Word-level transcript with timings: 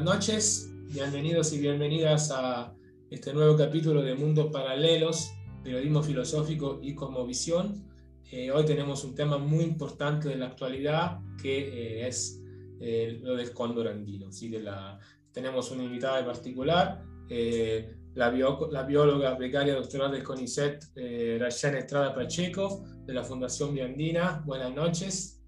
Buenas 0.00 0.14
noches, 0.14 0.72
bienvenidos 0.94 1.52
y 1.52 1.60
bienvenidas 1.60 2.30
a 2.34 2.72
este 3.10 3.34
nuevo 3.34 3.54
capítulo 3.54 4.00
de 4.00 4.14
Mundos 4.14 4.50
Paralelos, 4.50 5.34
Periodismo 5.62 6.02
Filosófico 6.02 6.78
y 6.80 6.94
Cosmovisión. 6.94 7.86
Eh, 8.32 8.50
hoy 8.50 8.64
tenemos 8.64 9.04
un 9.04 9.14
tema 9.14 9.36
muy 9.36 9.62
importante 9.62 10.30
de 10.30 10.36
la 10.36 10.46
actualidad 10.46 11.18
que 11.36 11.58
eh, 11.68 12.08
es 12.08 12.42
eh, 12.80 13.20
lo 13.22 13.36
del 13.36 13.52
cóndor 13.52 13.88
andino. 13.88 14.32
¿sí? 14.32 14.48
De 14.48 14.60
la, 14.60 14.98
tenemos 15.32 15.70
una 15.70 15.84
invitada 15.84 16.20
en 16.20 16.24
particular, 16.24 17.02
la, 18.14 18.32
la, 18.70 18.82
bióloga 18.84 19.34
becaria 19.34 19.74
doctoral 19.74 20.12
del 20.12 20.22
CONICET, 20.22 20.82
eh, 20.96 21.46
Estrada 21.46 22.14
Pacheco, 22.14 22.86
de 23.04 23.12
la 23.12 23.22
Fundación 23.22 23.74
Biandina. 23.74 24.42
Buenas 24.46 24.74
noches. 24.74 25.42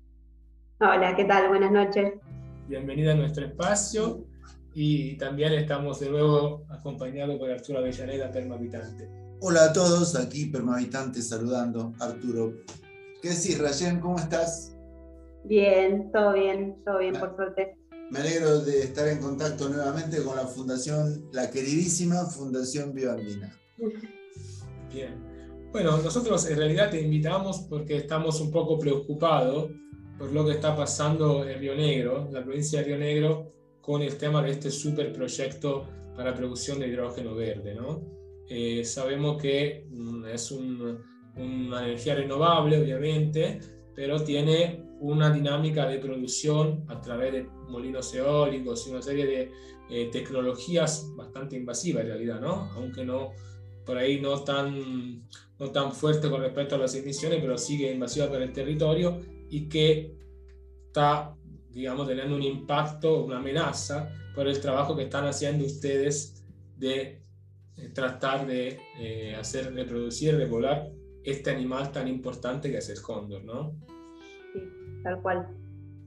Hola, 0.78 1.16
¿qué 1.16 1.24
tal? 1.24 1.48
Buenas 1.48 1.72
noches. 1.72 2.12
Bienvenida 2.68 3.12
a 3.12 3.14
nuestro 3.14 3.46
espacio 3.46 4.26
y 4.74 5.16
también 5.16 5.52
estamos 5.52 6.00
de 6.00 6.10
nuevo 6.10 6.64
acompañados 6.70 7.38
por 7.38 7.50
Arturo 7.50 7.78
Avellaneda, 7.78 8.30
permavitante. 8.30 9.08
Hola 9.40 9.64
a 9.64 9.72
todos, 9.72 10.14
aquí 10.16 10.46
permavitante 10.46 11.20
saludando, 11.20 11.92
Arturo. 12.00 12.54
¿Qué 13.20 13.30
decís, 13.30 13.58
Rayen? 13.58 14.00
¿Cómo 14.00 14.18
estás? 14.18 14.76
Bien, 15.44 16.10
todo 16.12 16.32
bien, 16.32 16.76
todo 16.84 16.98
bien, 16.98 17.14
por 17.14 17.34
suerte. 17.36 17.76
Me 18.10 18.20
alegro 18.20 18.60
de 18.60 18.82
estar 18.82 19.08
en 19.08 19.18
contacto 19.18 19.68
nuevamente 19.68 20.22
con 20.22 20.36
la 20.36 20.46
Fundación, 20.46 21.28
la 21.32 21.50
queridísima 21.50 22.26
Fundación 22.26 22.94
Bioandina. 22.94 23.58
Bien. 24.92 25.32
Bueno, 25.72 25.96
nosotros 25.98 26.48
en 26.50 26.58
realidad 26.58 26.90
te 26.90 27.00
invitamos 27.00 27.60
porque 27.68 27.96
estamos 27.96 28.40
un 28.40 28.50
poco 28.50 28.78
preocupados 28.78 29.70
por 30.18 30.30
lo 30.30 30.44
que 30.44 30.52
está 30.52 30.76
pasando 30.76 31.48
en 31.48 31.58
Río 31.58 31.74
Negro, 31.74 32.28
la 32.30 32.44
provincia 32.44 32.80
de 32.80 32.84
Río 32.84 32.98
Negro, 32.98 33.52
con 33.82 34.00
el 34.00 34.16
tema 34.16 34.42
de 34.42 34.52
este 34.52 34.70
superproyecto 34.70 35.86
para 36.16 36.34
producción 36.34 36.78
de 36.78 36.88
hidrógeno 36.88 37.34
verde. 37.34 37.74
¿no? 37.74 38.00
Eh, 38.48 38.84
sabemos 38.84 39.42
que 39.42 39.86
mm, 39.90 40.24
es 40.26 40.50
una 40.52 41.84
energía 41.84 42.14
renovable, 42.14 42.80
obviamente, 42.80 43.60
pero 43.94 44.22
tiene 44.22 44.84
una 45.00 45.30
dinámica 45.30 45.86
de 45.86 45.98
producción 45.98 46.84
a 46.88 47.00
través 47.00 47.32
de 47.32 47.42
molinos 47.68 48.14
eólicos 48.14 48.86
y 48.86 48.90
una 48.90 49.02
serie 49.02 49.26
de 49.26 49.50
eh, 49.90 50.08
tecnologías 50.12 51.10
bastante 51.16 51.56
invasivas 51.56 52.04
en 52.04 52.08
realidad, 52.08 52.40
¿no? 52.40 52.70
aunque 52.76 53.04
no 53.04 53.32
por 53.84 53.98
ahí 53.98 54.20
no 54.20 54.44
tan, 54.44 55.26
no 55.58 55.70
tan 55.72 55.92
fuerte 55.92 56.30
con 56.30 56.40
respecto 56.40 56.76
a 56.76 56.78
las 56.78 56.94
emisiones, 56.94 57.40
pero 57.40 57.58
sigue 57.58 57.92
invasiva 57.92 58.30
para 58.30 58.44
el 58.44 58.52
territorio 58.52 59.18
y 59.50 59.68
que 59.68 60.14
está 60.86 61.34
digamos, 61.72 62.06
teniendo 62.06 62.36
un 62.36 62.42
impacto, 62.42 63.24
una 63.24 63.38
amenaza 63.38 64.10
por 64.34 64.46
el 64.46 64.60
trabajo 64.60 64.96
que 64.96 65.04
están 65.04 65.26
haciendo 65.26 65.64
ustedes 65.64 66.44
de 66.76 67.22
eh, 67.76 67.88
tratar 67.94 68.46
de 68.46 68.80
eh, 68.98 69.34
hacer 69.34 69.74
reproducir, 69.74 70.36
revolar 70.36 70.90
este 71.24 71.50
animal 71.50 71.92
tan 71.92 72.08
importante 72.08 72.70
que 72.70 72.78
es 72.78 72.88
el 72.90 73.00
cóndor, 73.00 73.44
¿no? 73.44 73.74
Sí, 74.52 74.60
tal 75.02 75.20
cual. 75.22 75.48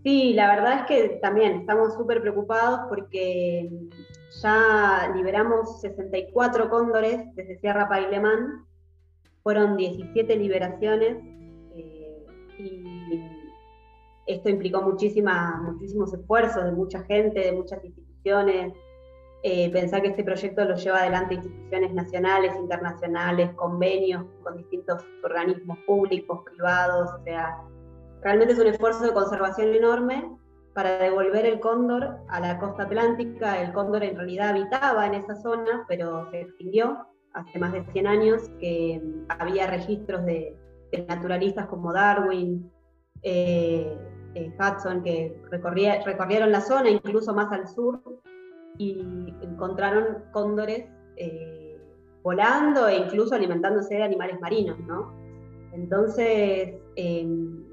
Sí, 0.04 0.34
la 0.34 0.48
verdad 0.56 0.82
es 0.82 0.86
que 0.88 1.16
también 1.22 1.62
estamos 1.62 1.96
súper 1.96 2.22
preocupados 2.22 2.82
porque 2.90 3.70
ya 4.42 5.12
liberamos 5.16 5.82
64 5.82 6.70
cóndores 6.70 7.22
desde 7.36 7.60
Sierra 7.60 7.90
Pailemán, 7.90 8.66
fueron 9.42 9.78
17 9.78 10.36
liberaciones 10.36 11.18
eh, 11.76 12.26
y 12.60 12.95
esto 14.26 14.50
implicó 14.50 14.82
muchísima, 14.82 15.62
muchísimos 15.64 16.14
esfuerzos 16.14 16.64
de 16.64 16.72
mucha 16.72 17.04
gente, 17.04 17.40
de 17.40 17.52
muchas 17.52 17.84
instituciones. 17.84 18.74
Eh, 19.44 19.70
pensar 19.72 20.02
que 20.02 20.08
este 20.08 20.24
proyecto 20.24 20.66
lo 20.66 20.76
lleva 20.76 21.02
adelante 21.02 21.36
instituciones 21.36 21.94
nacionales, 21.94 22.56
internacionales, 22.56 23.52
convenios 23.56 24.26
con 24.44 24.58
distintos 24.58 25.06
organismos 25.24 25.78
públicos, 25.86 26.40
privados, 26.46 27.12
o 27.14 27.24
sea, 27.24 27.56
realmente 28.24 28.54
es 28.54 28.60
un 28.60 28.68
esfuerzo 28.68 29.04
de 29.04 29.14
conservación 29.14 29.76
enorme 29.76 30.36
para 30.74 30.98
devolver 30.98 31.46
el 31.46 31.60
cóndor 31.60 32.18
a 32.28 32.40
la 32.40 32.58
costa 32.58 32.84
atlántica. 32.84 33.62
El 33.62 33.72
cóndor 33.72 34.04
en 34.04 34.18
realidad 34.18 34.50
habitaba 34.50 35.06
en 35.06 35.14
esa 35.14 35.36
zona, 35.36 35.86
pero 35.88 36.30
se 36.32 36.42
extinguió 36.42 37.08
hace 37.34 37.60
más 37.60 37.72
de 37.72 37.86
100 37.92 38.08
años, 38.08 38.50
que 38.60 39.02
había 39.30 39.68
registros 39.68 40.26
de, 40.26 40.58
naturalistas 41.08 41.68
como 41.68 41.92
Darwin, 41.92 42.72
eh, 43.22 43.98
eh, 44.36 44.54
Hudson, 44.60 45.02
que 45.02 45.42
recorrieron 45.50 46.52
la 46.52 46.62
zona, 46.62 46.90
incluso 46.90 47.34
más 47.34 47.52
al 47.52 47.68
sur, 47.68 48.02
y 48.78 49.34
encontraron 49.42 50.26
cóndores 50.32 50.86
eh, 51.16 51.80
volando 52.22 52.88
e 52.88 52.98
incluso 52.98 53.36
alimentándose 53.36 53.96
de 53.96 54.04
animales 54.04 54.40
marinos, 54.42 54.78
¿no? 54.80 55.14
Entonces, 55.72 56.76
em, 56.96 57.64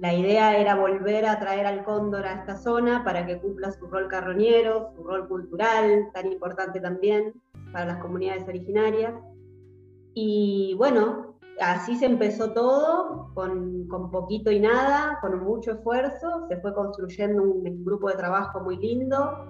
la 0.00 0.12
idea 0.12 0.58
era 0.58 0.74
volver 0.74 1.24
a 1.24 1.38
traer 1.38 1.66
al 1.66 1.84
cóndor 1.84 2.26
a 2.26 2.34
esta 2.34 2.56
zona 2.56 3.04
para 3.04 3.26
que 3.26 3.38
cumpla 3.38 3.72
su 3.72 3.86
rol 3.86 4.08
carroñero, 4.08 4.92
su 4.94 5.04
rol 5.04 5.28
cultural, 5.28 6.10
tan 6.12 6.30
importante 6.32 6.80
también 6.80 7.32
para 7.72 7.86
las 7.86 7.98
comunidades 7.98 8.46
originarias. 8.48 9.14
Y 10.14 10.74
bueno, 10.78 11.33
así 11.60 11.96
se 11.96 12.06
empezó 12.06 12.52
todo, 12.52 13.30
con, 13.34 13.88
poquito 14.10 14.50
y 14.50 14.60
nada, 14.60 15.18
con 15.20 15.42
mucho 15.44 15.72
esfuerzo, 15.72 16.46
se 16.48 16.56
fue 16.58 16.74
construyendo 16.74 17.42
un, 17.42 17.84
grupo 17.84 18.08
de 18.08 18.16
trabajo 18.16 18.60
muy 18.60 18.76
lindo, 18.76 19.48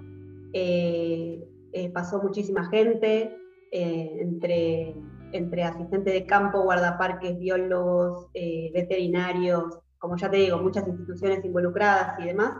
eh, 0.53 1.43
eh, 1.73 1.89
pasó 1.91 2.21
muchísima 2.21 2.69
gente, 2.69 3.35
eh, 3.71 4.17
entre, 4.19 4.95
entre 5.31 5.63
asistentes 5.63 6.13
de 6.13 6.25
campo, 6.25 6.63
guardaparques, 6.63 7.37
biólogos, 7.39 8.27
veterinarios, 8.33 9.79
como 9.97 10.15
ya 10.17 10.29
te 10.29 10.37
digo, 10.37 10.57
muchas 10.59 10.87
instituciones 10.87 11.43
involucradas 11.43 12.19
y 12.19 12.25
demás, 12.25 12.53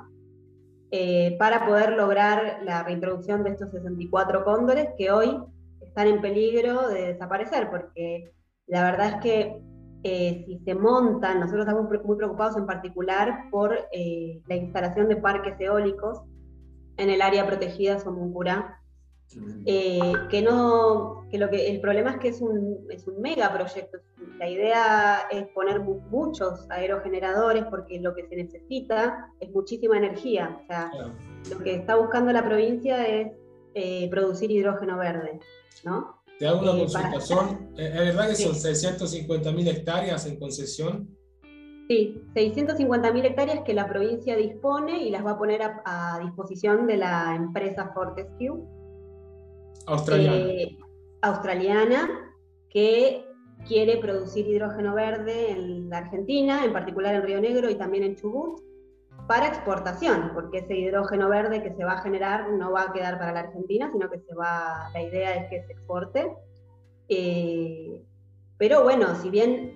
para 1.37 1.65
poder 1.65 1.91
lograr 1.91 2.61
la 2.63 2.83
reintroducción 2.83 3.43
de 3.43 3.51
estos 3.51 3.69
64 3.71 4.45
cóndores 4.45 4.89
que 4.97 5.11
hoy 5.11 5.37
están 5.81 6.07
en 6.07 6.21
peligro 6.21 6.87
de 6.87 7.13
desaparecer, 7.13 7.69
porque 7.69 8.33
la 8.67 8.83
verdad 8.83 9.15
es 9.15 9.21
que 9.21 9.61
eh, 10.07 10.43
si 10.45 10.59
se 10.59 10.75
montan, 10.75 11.39
nosotros 11.39 11.65
estamos 11.65 11.89
muy 12.05 12.15
preocupados 12.15 12.55
en 12.57 12.67
particular 12.67 13.49
por 13.49 13.75
eh, 13.91 14.39
la 14.47 14.55
instalación 14.55 15.09
de 15.09 15.15
parques 15.15 15.59
eólicos 15.59 16.21
en 16.97 17.09
el 17.09 17.23
área 17.23 17.47
protegida 17.47 17.99
Somuncurá, 17.99 18.79
eh, 19.65 20.13
que 20.29 20.43
no, 20.43 21.25
que 21.31 21.39
lo 21.39 21.49
que 21.49 21.71
el 21.71 21.81
problema 21.81 22.11
es 22.11 22.17
que 22.17 22.27
es 22.27 22.41
un, 22.41 22.85
es 22.91 23.07
un 23.07 23.19
megaproyecto. 23.19 23.97
La 24.37 24.47
idea 24.47 25.21
es 25.31 25.47
poner 25.47 25.79
muchos 25.79 26.69
aerogeneradores 26.69 27.65
porque 27.65 27.99
lo 27.99 28.13
que 28.13 28.27
se 28.27 28.35
necesita 28.35 29.31
es 29.39 29.49
muchísima 29.51 29.97
energía. 29.97 30.59
O 30.61 30.67
sea, 30.67 30.91
lo 31.49 31.63
que 31.63 31.73
está 31.73 31.95
buscando 31.95 32.31
la 32.31 32.45
provincia 32.45 33.07
es 33.07 33.31
producir 34.11 34.51
hidrógeno 34.51 34.99
verde, 34.99 35.39
¿no? 35.83 36.24
Te 36.39 36.47
hago 36.47 36.61
una 36.61 36.71
eh, 36.71 36.79
consulta. 36.79 37.59
¿Es 37.77 38.15
verdad 38.15 38.29
que 38.29 38.35
son 38.35 38.53
650.000 38.53 39.67
hectáreas 39.67 40.25
en 40.25 40.37
concesión? 40.37 41.17
Sí, 41.87 42.21
650.000 42.33 43.25
hectáreas 43.25 43.59
que 43.63 43.73
la 43.73 43.87
provincia 43.87 44.35
dispone 44.35 45.03
y 45.03 45.11
las 45.11 45.25
va 45.25 45.31
a 45.31 45.37
poner 45.37 45.61
a, 45.63 46.19
disposición 46.21 46.87
de 46.87 46.97
la 46.97 47.35
empresa 47.35 47.91
Fortescue. 47.93 48.63
Australiana. 49.85 50.35
Eh, 50.35 50.77
australiana, 51.21 52.33
que 52.69 53.25
quiere 53.67 53.97
producir 53.97 54.47
hidrógeno 54.47 54.95
verde 54.95 55.51
en 55.51 55.89
la 55.89 55.99
Argentina, 55.99 56.65
en 56.65 56.73
particular 56.73 57.15
en 57.15 57.23
Río 57.23 57.39
Negro 57.39 57.69
y 57.69 57.75
también 57.75 58.03
en 58.03 58.15
Chubut 58.15 58.61
para 59.27 59.47
exportación, 59.47 60.31
porque 60.33 60.59
ese 60.59 60.75
hidrógeno 60.75 61.29
verde 61.29 61.63
que 61.63 61.73
se 61.73 61.83
va 61.83 61.93
a 61.93 62.01
generar 62.01 62.51
no 62.51 62.71
va 62.71 62.83
a 62.83 62.93
quedar 62.93 63.17
para 63.17 63.31
la 63.31 63.39
Argentina, 63.41 63.89
sino 63.91 64.09
que 64.09 64.19
se 64.19 64.35
va, 64.35 64.89
la 64.93 65.01
idea 65.01 65.35
es 65.35 65.49
que 65.49 65.63
se 65.63 65.73
exporte. 65.73 66.31
Eh, 67.09 68.03
pero 68.57 68.83
bueno, 68.83 69.15
si 69.15 69.29
bien 69.29 69.73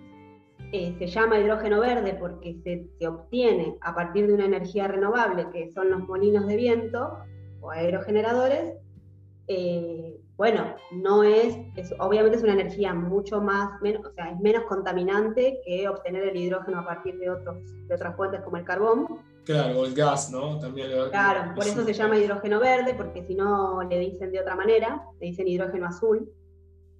eh, 0.71 0.95
se 0.99 1.07
llama 1.07 1.39
hidrógeno 1.39 1.79
verde 1.79 2.15
porque 2.19 2.57
se, 2.63 3.07
obtiene 3.07 3.75
a 3.81 3.95
partir 3.95 4.27
de 4.27 4.33
una 4.33 4.45
energía 4.45 4.87
renovable, 4.87 5.47
que 5.51 5.71
son 5.71 5.89
los 5.89 6.07
molinos 6.07 6.45
de 6.45 6.55
viento 6.55 7.17
o 7.61 7.71
aerogeneradores, 7.71 8.75
eh, 9.47 10.19
bueno, 10.37 10.75
no 10.91 11.23
es, 11.23 11.57
obviamente 11.97 12.37
es 12.37 12.43
una 12.43 12.53
energía 12.53 12.93
mucho 12.93 13.41
más, 13.41 13.81
menos, 13.81 14.05
o 14.05 14.11
sea, 14.13 14.29
es 14.29 14.39
menos 14.39 14.63
contaminante 14.65 15.59
que 15.65 15.89
obtener 15.89 16.29
el 16.29 16.37
hidrógeno 16.37 16.79
a 16.79 16.85
partir 16.85 17.17
de, 17.17 17.29
otros, 17.29 17.57
de 17.87 17.95
otras 17.95 18.15
fuentes 18.15 18.41
como 18.41 18.55
el 18.57 18.63
carbón, 18.63 19.07
Claro, 19.45 19.85
el 19.85 19.93
gas, 19.93 20.31
¿no? 20.31 20.59
También 20.59 20.89
claro, 21.09 21.55
por 21.55 21.65
eso 21.65 21.83
se 21.83 21.93
llama 21.93 22.17
hidrógeno 22.17 22.59
verde, 22.59 22.93
porque 22.93 23.23
si 23.23 23.35
no 23.35 23.81
le 23.83 23.99
dicen 23.99 24.31
de 24.31 24.39
otra 24.39 24.55
manera, 24.55 25.01
le 25.19 25.27
dicen 25.27 25.47
hidrógeno 25.47 25.87
azul 25.87 26.29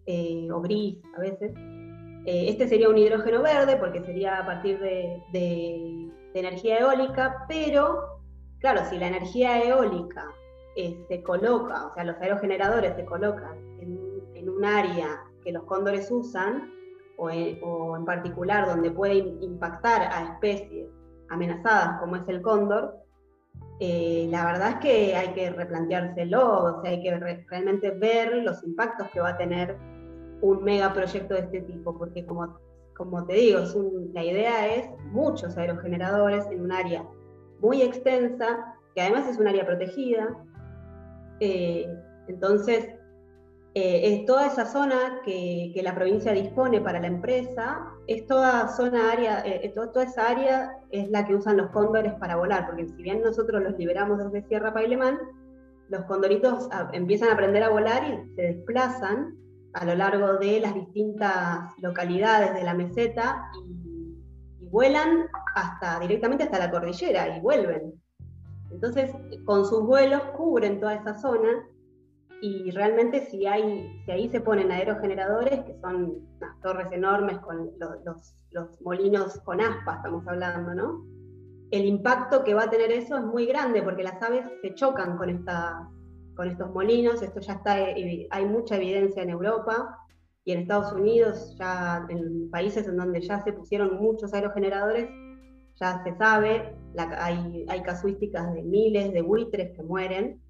eh, 0.06 0.48
o 0.52 0.60
gris 0.62 0.98
a 1.16 1.20
veces. 1.20 1.52
Eh, 2.26 2.50
este 2.50 2.68
sería 2.68 2.90
un 2.90 2.98
hidrógeno 2.98 3.42
verde 3.42 3.78
porque 3.78 4.02
sería 4.02 4.40
a 4.40 4.46
partir 4.46 4.80
de, 4.80 6.10
energía 6.34 6.80
eólica, 6.80 7.46
pero 7.48 8.22
claro, 8.60 8.82
si 8.90 8.98
la 8.98 9.08
energía 9.08 9.64
eólica 9.64 10.26
eh, 10.76 11.04
se 11.08 11.22
coloca, 11.24 11.88
o 11.88 11.94
sea, 11.94 12.04
los 12.04 12.16
aerogeneradores 12.18 12.96
se 12.96 13.04
colocan 13.04 13.58
en, 13.80 14.50
un 14.50 14.66
área 14.66 15.24
que 15.44 15.52
los 15.52 15.64
cóndores 15.64 16.10
usan, 16.10 16.72
o 17.18 17.30
en, 17.30 18.06
particular 18.06 18.66
donde 18.68 18.90
puede 18.90 19.18
impactar 19.42 20.02
a 20.12 20.34
especies 20.34 20.88
amenazadas 21.30 22.00
como 22.00 22.16
es 22.16 22.28
el 22.28 22.42
cóndor, 22.42 22.96
eh, 23.80 24.28
la 24.30 24.46
verdad 24.46 24.70
es 24.72 24.76
que 24.78 25.16
hay 25.16 25.30
que 25.30 25.50
replanteárselo, 25.52 26.64
o 26.64 26.82
sea, 26.82 26.92
hay 26.92 27.02
que 27.02 27.18
realmente 27.48 27.92
ver 27.92 28.44
los 28.44 28.62
impactos 28.64 29.08
que 29.12 29.22
va 29.22 29.30
a 29.30 29.38
tener 29.38 29.78
un 30.42 30.64
megaproyecto 30.64 31.34
de 31.34 31.42
este 31.42 31.62
tipo, 31.62 31.98
porque 31.98 32.26
como, 32.26 32.58
como 32.96 33.26
te 33.26 33.34
digo, 33.34 33.60
la 34.14 34.24
idea 34.24 34.76
es 34.76 34.90
muchos 35.12 35.58
aerogeneradores 35.58 36.46
en 36.48 36.62
un 36.62 36.72
área 36.74 37.06
muy 37.62 37.82
extensa, 37.82 38.76
que 38.96 39.02
además 39.02 39.30
es 39.30 39.38
un 39.38 39.48
área 39.48 39.66
protegida. 39.66 40.28
Eh, 41.40 41.88
entonces, 42.28 42.99
eh, 43.76 44.24
toda 44.26 44.48
esa 44.48 44.66
zona 44.66 45.22
que, 45.24 45.80
la 45.84 45.94
provincia 45.94 46.34
dispone 46.34 46.82
para 46.82 47.00
la 47.00 47.08
empresa, 47.08 47.86
es 48.08 48.24
área, 48.32 49.44
eh, 49.46 49.72
toda, 49.76 50.04
esa 50.04 50.28
área 50.28 50.78
es 50.92 51.10
la 51.12 51.26
que 51.26 51.36
usan 51.36 51.58
los 51.58 51.70
cóndores 51.70 52.14
para 52.16 52.36
volar, 52.36 52.66
porque 52.66 52.88
si 52.88 53.04
bien 53.04 53.22
nosotros 53.22 53.62
los 53.62 53.78
liberamos 53.78 54.18
desde 54.18 54.48
Sierra 54.48 54.74
Pailemán, 54.74 55.20
los 55.90 56.04
condoritos 56.06 56.68
empiezan 56.94 57.30
a 57.30 57.34
aprender 57.34 57.64
a 57.64 57.70
volar 57.70 58.04
y 58.04 58.36
se 58.36 58.42
desplazan 58.42 59.36
a 59.74 59.86
lo 59.86 59.96
largo 59.96 60.38
de 60.38 60.60
las 60.60 60.74
distintas 60.74 61.72
localidades 61.80 62.54
de 62.54 62.64
la 62.64 62.74
meseta 62.74 63.50
y, 63.66 64.18
y 64.60 64.68
vuelan 64.68 65.28
hasta 65.56 66.00
directamente 66.00 66.44
hasta 66.44 66.60
la 66.60 66.72
cordillera 66.72 67.38
y 67.38 67.40
vuelven. 67.40 67.94
Entonces, 68.72 69.12
con 69.46 69.66
sus 69.66 69.84
vuelos 69.84 70.22
cubren 70.36 70.80
toda 70.80 70.96
esa 70.96 71.16
zona 71.16 71.50
y 72.42 72.72
realmente 72.72 73.26
si, 73.26 73.46
hay, 73.46 74.02
si 74.06 74.12
ahí 74.12 74.30
se 74.30 74.40
ponen 74.40 74.72
aerogeneradores, 74.72 75.60
que 75.62 75.76
son 75.82 76.28
unas 76.38 76.62
torres 76.62 76.88
enormes 76.92 77.38
con 77.40 77.72
los, 77.80 78.36
los, 78.52 78.82
molinos 78.82 79.40
con 79.42 79.60
aspa, 79.60 79.96
estamos 79.96 80.26
hablando, 80.28 80.74
¿no? 80.74 81.06
El 81.72 81.86
impacto 81.86 82.44
que 82.44 82.54
va 82.54 82.64
a 82.64 82.70
tener 82.70 82.92
eso 82.92 83.18
es 83.18 83.24
muy 83.24 83.46
grande 83.46 83.82
porque 83.84 84.04
las 84.04 84.22
aves 84.24 84.46
se 84.62 84.74
chocan 84.74 85.18
con, 85.18 85.30
esta, 85.30 85.88
con 86.36 86.50
estos 86.50 86.72
molinos, 86.72 87.22
esto 87.22 87.42
ya 87.42 87.54
está, 87.54 87.80
eh, 87.90 88.28
hay 88.32 88.46
mucha 88.46 88.78
evidencia 88.78 89.22
en 89.22 89.30
Europa 89.30 89.98
y 90.46 90.54
en 90.54 90.62
Estados 90.62 90.94
Unidos, 90.94 91.56
ya 91.60 92.06
en 92.10 92.50
países 92.50 92.88
en 92.88 92.98
donde 92.98 93.22
ya 93.22 93.44
se 93.44 93.54
pusieron 93.54 93.98
muchos 93.98 94.34
aerogeneradores, 94.34 95.10
ya 95.76 96.02
se 96.04 96.16
sabe, 96.18 96.76
hay, 96.98 97.66
hay 97.70 97.82
casuísticas 97.84 98.54
de 98.54 98.64
miles 98.64 99.14
de 99.14 99.22
buitres 99.22 99.76
que 99.76 99.84
mueren 99.84 100.42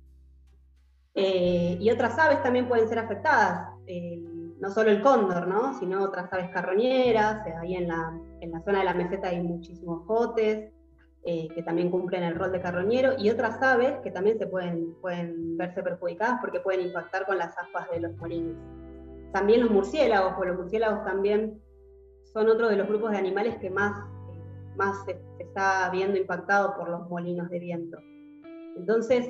eh, 1.22 1.78
y 1.82 1.92
otras 1.92 2.18
aves 2.18 2.42
también 2.42 2.70
pueden 2.70 2.88
ser 2.88 2.98
afectadas, 2.98 3.74
eh, 3.88 4.24
no 4.62 4.70
solo 4.70 4.90
el 4.90 5.02
cóndor, 5.02 5.48
¿no? 5.50 5.78
sino 5.78 6.02
otras 6.02 6.32
aves 6.32 6.50
carroñeras, 6.52 7.46
eh, 7.46 7.54
ahí 7.62 7.76
en 7.76 7.90
la, 7.90 8.18
en 8.40 8.52
la, 8.52 8.62
zona 8.62 8.80
de 8.80 8.86
la 8.86 8.94
meseta 8.94 9.28
hay 9.28 9.42
muchísimos 9.42 10.06
jotes, 10.08 10.72
que 11.22 11.62
también 11.64 11.92
cumplen 11.92 12.24
el 12.24 12.36
rol 12.36 12.54
de 12.54 12.62
carroñero, 12.62 13.12
y 13.20 13.30
otras 13.30 13.62
aves 13.62 14.00
que 14.02 14.10
también 14.10 14.40
se 14.40 14.48
pueden, 14.48 14.96
pueden 15.02 15.58
verse 15.58 15.84
perjudicadas 15.84 16.40
porque 16.40 16.62
pueden 16.62 16.88
impactar 16.88 17.26
con 17.26 17.38
las 17.38 17.56
aspas 17.58 17.88
de 17.92 18.00
los 18.00 18.16
molinos. 18.16 18.56
También 19.34 19.62
los 19.62 19.70
murciélagos, 19.70 20.34
porque 20.34 20.52
los 20.52 20.60
murciélagos 20.60 21.04
también 21.04 21.62
son 22.34 22.48
otro 22.48 22.70
de 22.70 22.78
los 22.78 22.88
grupos 22.88 23.12
de 23.12 23.18
animales 23.18 23.58
que 23.58 23.70
más, 23.70 23.94
más 24.78 25.06
se, 25.06 25.22
está 25.38 25.90
viendo 25.92 26.18
impactado 26.18 26.76
por 26.78 26.90
los 26.90 27.08
molinos 27.10 27.50
de 27.50 27.60
viento. 27.60 28.00
Entonces, 28.78 29.30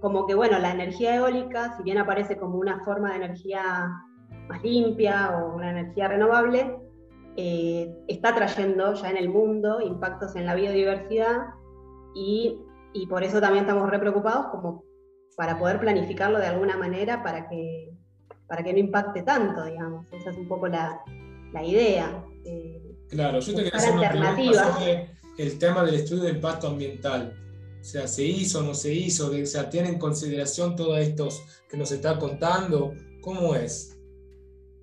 como 0.00 0.26
que, 0.26 0.34
bueno, 0.34 0.58
la 0.58 0.72
energía 0.72 1.16
eólica, 1.16 1.76
si 1.76 1.82
bien 1.82 1.98
aparece 1.98 2.36
como 2.36 2.58
una 2.58 2.84
forma 2.84 3.10
de 3.10 3.16
energía 3.16 3.90
más 4.48 4.62
limpia 4.62 5.36
o 5.36 5.54
una 5.54 5.70
energía 5.70 6.08
renovable, 6.08 6.76
eh, 7.36 7.94
está 8.08 8.34
trayendo 8.34 8.94
ya 8.94 9.10
en 9.10 9.16
el 9.16 9.28
mundo 9.28 9.80
impactos 9.80 10.36
en 10.36 10.46
la 10.46 10.54
biodiversidad 10.54 11.48
y, 12.14 12.58
y, 12.94 13.06
por 13.06 13.24
eso 13.24 13.40
también 13.40 13.64
estamos 13.64 13.90
re 13.90 13.98
preocupados 13.98 14.46
como 14.46 14.84
para 15.36 15.58
poder 15.58 15.78
planificarlo 15.78 16.38
de 16.38 16.46
alguna 16.46 16.78
manera 16.78 17.22
para 17.22 17.46
que, 17.48 17.92
para 18.46 18.62
que 18.62 18.72
no 18.72 18.78
impacte 18.78 19.22
tanto, 19.22 19.64
digamos. 19.64 20.10
Esa 20.12 20.30
es 20.30 20.38
un 20.38 20.48
poco 20.48 20.68
la, 20.68 21.02
la 21.52 21.62
idea. 21.62 22.24
Eh, 22.44 22.96
claro, 23.10 23.40
yo 23.40 23.54
te 23.54 23.64
quería 23.64 23.78
hacer 23.78 23.94
una 23.94 24.10
pregunta 24.10 24.72
sobre 24.72 25.10
el 25.36 25.58
tema 25.58 25.84
del 25.84 25.96
estudio 25.96 26.22
de 26.24 26.30
impacto 26.30 26.68
ambiental. 26.68 27.34
O 27.86 27.88
sea, 27.88 28.08
¿se 28.08 28.24
hizo 28.24 28.58
o 28.58 28.62
no 28.64 28.74
se 28.74 28.92
hizo? 28.92 29.30
O 29.30 29.46
sea, 29.46 29.70
¿tiene 29.70 29.90
en 29.90 29.98
consideración 30.00 30.74
todos 30.74 30.98
estos 30.98 31.44
que 31.70 31.76
nos 31.76 31.92
está 31.92 32.18
contando? 32.18 32.92
¿Cómo 33.20 33.54
es? 33.54 33.96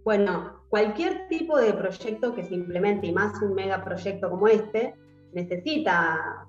Bueno, 0.06 0.64
cualquier 0.70 1.28
tipo 1.28 1.60
de 1.60 1.74
proyecto 1.74 2.34
que 2.34 2.46
se 2.46 2.56
implemente, 2.56 3.08
y 3.08 3.12
más 3.12 3.42
un 3.42 3.56
megaproyecto 3.56 4.30
como 4.30 4.48
este, 4.48 4.96
necesita, 5.34 6.48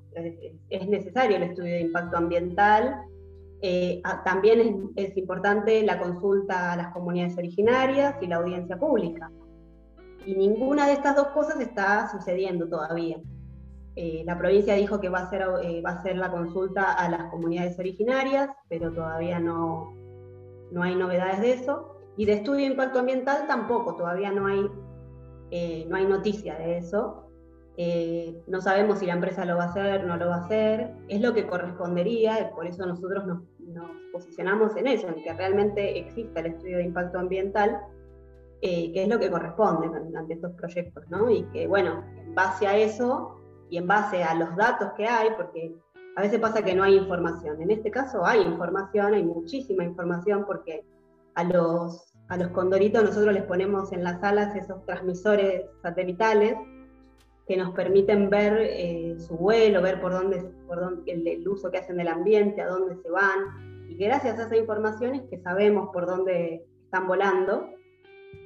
es 0.70 0.86
necesario 0.86 1.38
el 1.38 1.42
estudio 1.42 1.72
de 1.72 1.80
impacto 1.80 2.18
ambiental. 2.18 3.02
Eh, 3.60 4.00
también 4.24 4.92
es 4.94 5.16
importante 5.16 5.82
la 5.82 5.98
consulta 5.98 6.70
a 6.70 6.76
las 6.76 6.92
comunidades 6.92 7.36
originarias 7.36 8.14
y 8.22 8.28
la 8.28 8.36
audiencia 8.36 8.78
pública. 8.78 9.28
Y 10.24 10.36
ninguna 10.36 10.86
de 10.86 10.92
estas 10.92 11.16
dos 11.16 11.26
cosas 11.30 11.58
está 11.58 12.08
sucediendo 12.12 12.68
todavía. 12.68 13.20
Eh, 13.96 14.24
la 14.26 14.36
provincia 14.36 14.74
dijo 14.74 15.00
que 15.00 15.08
va 15.08 15.20
a, 15.20 15.22
hacer, 15.24 15.42
eh, 15.62 15.80
va 15.80 15.90
a 15.90 15.94
hacer 15.94 16.16
la 16.16 16.30
consulta 16.30 16.92
a 16.92 17.08
las 17.08 17.30
comunidades 17.30 17.78
originarias, 17.78 18.50
pero 18.68 18.92
todavía 18.92 19.38
no, 19.38 19.94
no 20.72 20.82
hay 20.82 20.96
novedades 20.96 21.40
de 21.40 21.52
eso. 21.52 21.96
Y 22.16 22.26
de 22.26 22.34
estudio 22.34 22.66
de 22.66 22.72
impacto 22.72 22.98
ambiental 22.98 23.46
tampoco, 23.46 23.96
todavía 23.96 24.32
no 24.32 24.46
hay, 24.46 24.66
eh, 25.50 25.86
no 25.88 25.96
hay 25.96 26.06
noticia 26.06 26.56
de 26.56 26.78
eso. 26.78 27.20
no 28.46 28.60
sabemos 28.60 28.98
si 28.98 29.06
la 29.06 29.14
empresa 29.14 29.44
lo 29.44 29.56
va 29.56 29.64
a 29.64 29.68
hacer, 29.68 30.04
no 30.04 30.16
lo 30.16 30.28
va 30.28 30.36
a 30.36 30.44
hacer. 30.44 30.92
Es 31.08 31.20
lo 31.20 31.32
que 31.32 31.46
correspondería, 31.46 32.50
por 32.54 32.66
eso 32.66 32.86
nosotros 32.86 33.26
nos, 33.26 33.42
nos 33.60 33.90
posicionamos 34.12 34.76
en 34.76 34.86
eso, 34.88 35.08
en 35.08 35.22
que 35.22 35.32
realmente 35.32 35.98
exista 35.98 36.40
el 36.40 36.46
estudio 36.46 36.78
de 36.78 36.84
impacto 36.84 37.18
ambiental, 37.18 37.80
que 38.60 38.92
es 38.94 39.08
lo 39.08 39.18
que 39.18 39.30
corresponde 39.30 39.88
ante 40.16 40.34
estos 40.34 40.52
proyectos, 40.52 41.04
¿no? 41.10 41.28
Y 41.30 41.42
que, 41.52 41.66
bueno, 41.66 42.02
en 42.16 42.34
base 42.34 42.66
a 42.66 42.76
eso 42.78 43.43
y 43.74 43.78
en 43.78 43.88
base 43.88 44.22
a 44.22 44.36
los 44.36 44.54
datos 44.54 44.92
que 44.96 45.04
hay, 45.04 45.30
porque 45.36 45.74
a 46.14 46.22
veces 46.22 46.38
pasa 46.38 46.62
que 46.62 46.76
no 46.76 46.84
hay 46.84 46.96
información. 46.96 47.60
En 47.60 47.72
este 47.72 47.90
caso 47.90 48.24
hay 48.24 48.40
información, 48.42 49.14
hay 49.14 49.24
muchísima 49.24 49.82
información, 49.82 50.44
porque 50.46 50.84
a 51.34 51.42
los, 51.42 52.14
a 52.28 52.36
los 52.36 52.50
condoritos 52.50 53.02
nosotros 53.02 53.34
les 53.34 53.42
ponemos 53.42 53.92
en 53.92 54.04
las 54.04 54.22
alas 54.22 54.54
esos 54.54 54.86
transmisores 54.86 55.64
satelitales 55.82 56.54
que 57.48 57.56
nos 57.56 57.74
permiten 57.74 58.30
ver 58.30 58.58
eh, 58.60 59.16
su 59.18 59.34
vuelo, 59.36 59.82
ver 59.82 60.00
por 60.00 60.12
dónde, 60.12 60.38
por 60.68 60.78
dónde 60.78 61.10
el, 61.10 61.48
uso 61.48 61.72
que 61.72 61.78
hacen 61.78 61.96
del 61.96 62.06
ambiente, 62.06 62.62
a 62.62 62.68
dónde 62.68 62.94
se 63.02 63.10
van, 63.10 63.88
y 63.90 63.96
gracias 63.96 64.38
a 64.38 64.44
esa 64.44 64.56
información 64.56 65.16
es 65.16 65.22
que 65.22 65.40
sabemos 65.40 65.88
por 65.92 66.06
dónde 66.06 66.64
están 66.84 67.08
volando, 67.08 67.70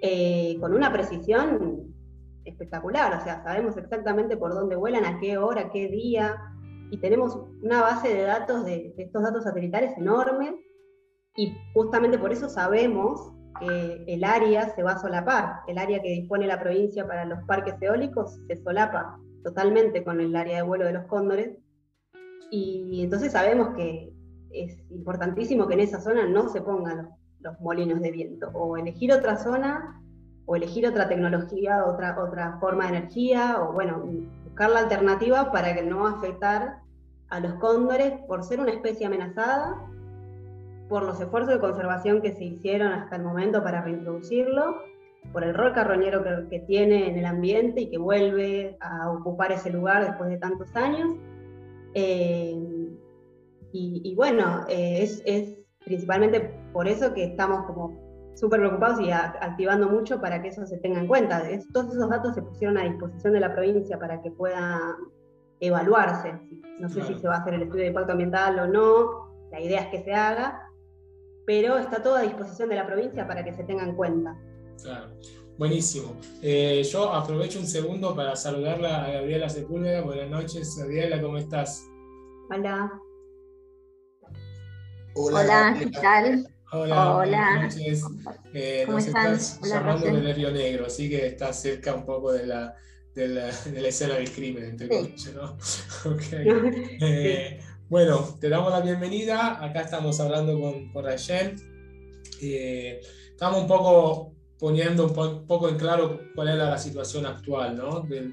eh, 0.01 0.57
con 0.59 0.73
una 0.73 0.91
precisión 0.91 1.98
espectacular, 2.49 3.15
o 3.15 3.21
sea, 3.23 3.43
sabemos 3.43 3.77
exactamente 3.77 4.37
por 4.37 4.55
dónde 4.55 4.77
vuelan, 4.77 5.05
a 5.05 5.19
qué 5.19 5.39
hora, 5.39 5.71
qué 5.71 5.89
día, 5.89 6.37
y 6.91 6.99
tenemos 6.99 7.39
una 7.63 7.83
base 7.83 8.15
de 8.15 8.23
datos 8.23 8.65
de, 8.65 8.95
estos 8.97 9.23
datos 9.23 9.45
satelitales 9.45 9.97
enorme, 9.97 10.55
y 11.37 11.55
justamente 11.75 12.19
por 12.19 12.33
eso 12.33 12.49
sabemos 12.49 13.33
que 13.61 14.05
el 14.07 14.25
área 14.25 14.75
se 14.75 14.83
va 14.83 14.93
a 14.93 14.99
solapar, 14.99 15.61
el 15.67 15.79
área 15.79 16.01
que 16.01 16.11
dispone 16.11 16.47
la 16.47 16.61
provincia 16.61 17.07
para 17.07 17.25
los 17.25 17.43
parques 17.45 17.75
eólicos 17.81 18.39
se 18.47 18.57
solapa 18.57 19.19
totalmente 19.45 20.05
con 20.05 20.21
el 20.21 20.35
área 20.37 20.57
de 20.57 20.63
vuelo 20.63 20.85
de 20.85 20.93
los 20.93 21.07
cóndores, 21.07 21.57
y 22.51 23.03
entonces 23.03 23.33
sabemos 23.33 23.77
que 23.77 24.13
es 24.51 24.79
importantísimo 24.91 25.67
que 25.67 25.75
en 25.75 25.81
esa 25.81 26.01
zona 26.01 26.27
no 26.27 26.49
se 26.49 26.63
pongan 26.63 27.11
los 27.41 27.61
molinos 27.61 28.01
de 28.01 28.11
viento, 28.11 28.51
o 28.55 28.77
elegir 28.77 29.13
otra 29.13 29.37
zona 29.37 30.03
o 30.49 30.57
elegir 30.57 30.87
otra 30.87 31.09
tecnología, 31.09 31.85
otra, 31.85 32.19
otra 32.19 32.57
forma 32.59 32.85
de 32.85 32.97
energía, 32.97 33.59
o 33.61 33.75
bueno, 33.75 34.03
buscar 34.45 34.71
la 34.71 34.81
alternativa 34.81 35.53
para 35.53 35.75
que 35.75 35.83
no 35.83 36.07
afectar 36.07 36.79
a 37.29 37.39
los 37.39 37.53
cóndores 37.57 38.15
por 38.27 38.43
ser 38.43 38.59
una 38.59 38.71
especie 38.71 39.07
amenazada, 39.07 39.77
por 40.89 41.03
los 41.03 41.21
esfuerzos 41.21 41.53
de 41.53 41.61
conservación 41.61 42.23
que 42.23 42.33
se 42.33 42.45
hicieron 42.45 42.93
hasta 42.93 43.17
el 43.17 43.25
momento 43.25 43.63
para 43.63 43.83
reintroducirlo, 43.83 44.77
por 45.35 45.45
el 45.45 45.53
rol 45.53 45.75
carroñero 45.75 46.25
que, 46.49 46.61
tiene 46.61 47.11
en 47.11 47.19
el 47.19 47.27
ambiente 47.27 47.83
y 47.83 47.91
que 47.91 47.99
vuelve 47.99 48.79
a 48.81 49.11
ocupar 49.11 49.53
ese 49.53 49.69
lugar 49.69 50.07
después 50.07 50.31
de 50.31 50.39
tantos 50.39 50.75
años. 50.75 51.11
Eh, 51.93 52.57
y, 53.71 54.15
bueno, 54.15 54.65
eh, 54.67 55.03
es, 55.03 55.23
es 55.27 55.59
principalmente 55.85 56.41
por 56.73 56.89
eso 56.89 57.13
que 57.13 57.25
estamos 57.25 57.67
como 57.67 58.08
súper 58.39 58.61
preocupados 58.61 59.01
y 59.01 59.11
activando 59.11 59.89
mucho 59.89 60.21
para 60.21 60.41
que 60.41 60.49
eso 60.49 60.65
se 60.67 60.79
tenga 60.79 61.01
en 61.01 61.09
cuenta. 61.09 61.43
todos 61.73 61.95
esos 61.95 62.09
datos 62.09 62.35
se 62.35 62.43
pusieron 62.43 62.79
a 62.79 62.85
disposición 62.85 63.33
de 63.33 63.41
la 63.41 63.53
provincia 63.53 63.99
para 63.99 64.23
que 64.23 64.31
pueda 64.31 64.97
evaluarse. 65.61 66.35
No 66.79 66.89
sé 66.89 67.03
si 67.03 67.19
se 67.19 67.27
va 67.27 67.37
a 67.37 67.39
hacer 67.39 67.55
el 67.55 67.63
estudio 67.63 67.83
de 67.83 67.89
impacto 67.89 68.13
ambiental 68.13 68.59
o 68.61 68.67
no, 68.69 69.29
la 69.51 69.61
idea 69.61 69.81
es 69.83 69.87
que 69.89 70.05
se 70.05 70.13
haga, 70.13 70.71
pero 71.47 71.79
está 71.79 72.03
todo 72.03 72.17
a 72.17 72.23
disposición 72.23 72.69
de 72.69 72.77
la 72.77 72.87
provincia 72.87 73.27
para 73.27 73.45
que 73.45 73.53
se 73.53 73.65
tenga 73.65 73.83
en 73.83 73.97
cuenta. 73.97 74.37
Claro. 74.83 75.09
Buenísimo. 75.59 76.15
Eh, 76.41 76.85
yo 76.85 77.13
aprovecho 77.13 77.59
un 77.59 77.67
segundo 77.67 78.15
para 78.15 78.37
saludarla 78.37 79.05
a 79.05 79.11
Gabriela 79.11 79.49
Sepúlveda. 79.49 80.03
Buenas 80.03 80.31
noches, 80.31 80.77
Gabriela, 80.79 81.21
¿cómo 81.21 81.37
estás? 81.37 81.85
Hola. 82.49 82.93
Hola, 85.17 85.77
¿qué 85.77 85.91
tal? 85.91 86.47
Hola, 86.71 87.15
buenas 87.15 87.75
noches. 87.75 88.05
Eh, 88.53 88.85
nos 88.87 89.07
estás 89.07 89.59
llamando 89.63 90.05
del 90.07 90.35
Río 90.35 90.51
Negro, 90.51 90.87
así 90.87 91.09
que 91.09 91.27
estás 91.27 91.63
cerca 91.63 91.95
un 91.95 92.05
poco 92.05 92.33
de 92.33 92.47
la, 92.47 92.75
de 93.15 93.29
la, 93.29 93.49
escena 93.89 94.17
del 94.17 94.31
crimen, 94.31 94.65
entre 94.65 94.89
sí. 95.17 95.31
¿no? 95.35 95.57
okay. 96.15 96.47
Eh, 97.01 97.61
bueno, 97.89 98.37
te 98.39 98.51
damos 98.51 98.71
la 98.71 98.81
bienvenida. 98.81 99.65
Acá 99.65 99.81
estamos 99.81 100.21
hablando 100.21 100.61
con, 100.61 100.93
con 100.93 101.07
Rachel. 101.07 101.57
estamos 102.39 103.63
un 103.63 103.67
poco 103.67 104.35
poniendo 104.59 105.07
un 105.07 105.47
poco 105.47 105.71
en 105.71 105.79
claro 105.79 106.21
cuál 106.35 106.49
era 106.49 106.69
la 106.69 106.79
situación 106.79 107.25
actual, 107.25 107.79
¿no? 107.79 108.01
De 108.01 108.33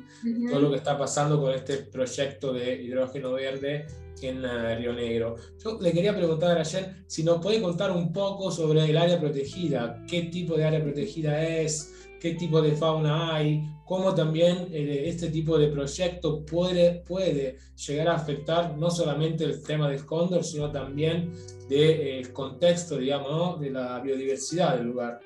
todo 0.50 0.60
lo 0.60 0.72
que 0.72 0.77
está 0.77 0.98
pasando 0.98 1.39
con 1.39 1.54
este 1.54 1.77
proyecto 1.77 2.51
de 2.51 2.84
hidrógeno 2.84 3.32
verde 3.32 3.86
en 4.22 4.45
uh, 4.45 4.75
Río 4.77 4.93
Negro. 4.93 5.36
Yo 5.63 5.77
le 5.81 5.91
quería 5.91 6.15
preguntar 6.15 6.57
a 6.57 6.65
Jen 6.65 7.05
si 7.07 7.24
nos 7.24 7.41
puede 7.41 7.62
contar 7.62 7.91
un 7.91 8.12
poco 8.12 8.51
sobre 8.51 8.86
el 8.86 8.98
área 8.98 9.19
protegida, 9.19 10.03
qué 10.07 10.24
tipo 10.24 10.55
de 10.55 10.65
área 10.65 10.84
protegida 10.84 11.43
es, 11.43 12.07
qué 12.19 12.34
tipo 12.34 12.62
de 12.62 12.72
fauna 12.72 13.36
hay, 13.36 13.63
cómo 13.86 14.15
también 14.15 14.67
eh, 14.72 15.03
este 15.05 15.29
tipo 15.29 15.57
de 15.57 15.67
proyecto 15.67 16.43
puede, 16.45 17.03
puede 17.05 17.57
llegar 17.88 18.07
a 18.07 18.15
afectar 18.15 18.77
no 18.77 18.89
solamente 18.89 19.43
el 19.43 19.62
tema 19.63 19.89
del 19.89 20.05
cóndor, 20.05 20.43
sino 20.43 20.72
también 20.72 21.31
del 21.69 22.34
contexto, 22.34 22.98
digamos, 22.98 23.60
de 23.60 23.72
la 23.72 24.00
biodiversidad 24.00 24.77
del 24.77 24.88
lugar. 24.88 25.19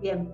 Bien. 0.00 0.28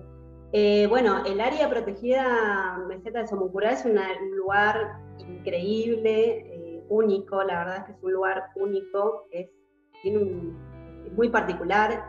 Eh, 0.53 0.85
bueno, 0.87 1.23
el 1.25 1.39
área 1.39 1.69
protegida 1.69 2.77
Meseta 2.87 3.21
de 3.21 3.27
Somucurá 3.27 3.71
es 3.71 3.85
un 3.85 3.95
lugar 4.35 4.99
increíble, 5.19 6.39
eh, 6.39 6.50
único, 6.91 7.43
la 7.43 7.59
verdad 7.59 7.77
es 7.77 7.83
que 7.85 7.91
es 7.93 8.03
un 8.03 8.13
lugar 8.13 8.43
único, 8.55 9.27
es, 9.31 9.49
muy 11.15 11.29
particular, 11.29 12.05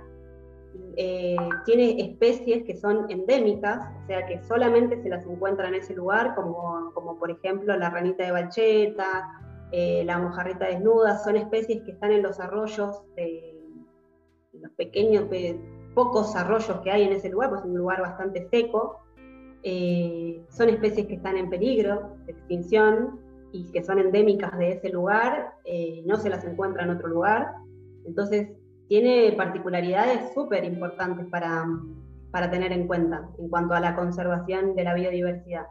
eh, 0.97 1.37
tiene 1.65 2.01
especies 2.01 2.65
que 2.65 2.77
son 2.77 3.11
endémicas, 3.11 3.81
o 4.05 4.07
sea 4.07 4.27
que 4.27 4.43
solamente 4.43 5.03
se 5.03 5.09
las 5.09 5.27
encuentra 5.27 5.69
en 5.69 5.75
ese 5.75 5.95
lugar, 5.95 6.35
como, 6.35 7.17
por 7.19 7.31
ejemplo 7.31 7.77
la 7.77 7.91
ranita 7.91 8.25
de 8.25 8.31
balcheta, 8.31 9.31
la 9.73 10.19
mojarrita 10.19 10.67
desnuda, 10.67 11.19
son 11.19 11.37
especies 11.37 11.83
que 11.83 11.93
están 11.93 12.13
en 12.13 12.23
los 12.23 12.41
arroyos, 12.41 13.03
de, 13.17 13.59
los 14.53 14.71
pequeños 14.73 15.29
pocos 15.95 16.35
arroyos 16.37 16.81
que 16.81 16.91
hay 16.91 17.05
en 17.05 17.13
ese 17.13 17.29
lugar, 17.29 17.51
pues 17.51 17.63
es 17.63 17.69
un 17.69 17.79
lugar 17.79 18.01
bastante 18.01 18.49
seco. 18.51 19.01
Eh, 19.63 20.43
son 20.49 20.69
especies 20.69 21.07
que 21.07 21.15
están 21.15 21.37
en 21.37 21.49
peligro 21.49 22.17
de 22.27 22.33
extinción 22.33 23.21
y 23.53 23.71
que 23.71 23.85
son 23.85 23.99
endémicas 23.99 24.57
de 24.59 24.73
ese 24.73 24.89
lugar, 24.89 25.53
eh, 25.65 26.03
no 26.07 26.17
se 26.17 26.31
las 26.31 26.45
encuentra 26.45 26.85
en 26.85 26.91
otro 26.91 27.09
lugar. 27.09 27.53
Entonces, 28.07 28.49
tiene 28.89 29.33
particularidades 29.37 30.33
súper 30.35 30.65
importantes 30.65 31.27
para, 31.27 31.65
para, 32.31 32.51
tener 32.51 32.73
en 32.73 32.87
cuenta 32.87 33.29
en 33.39 33.49
cuanto 33.49 33.75
a 33.75 33.81
la 33.81 33.95
conservación 33.95 34.75
de 34.75 34.85
la 34.85 34.95
biodiversidad. 34.95 35.67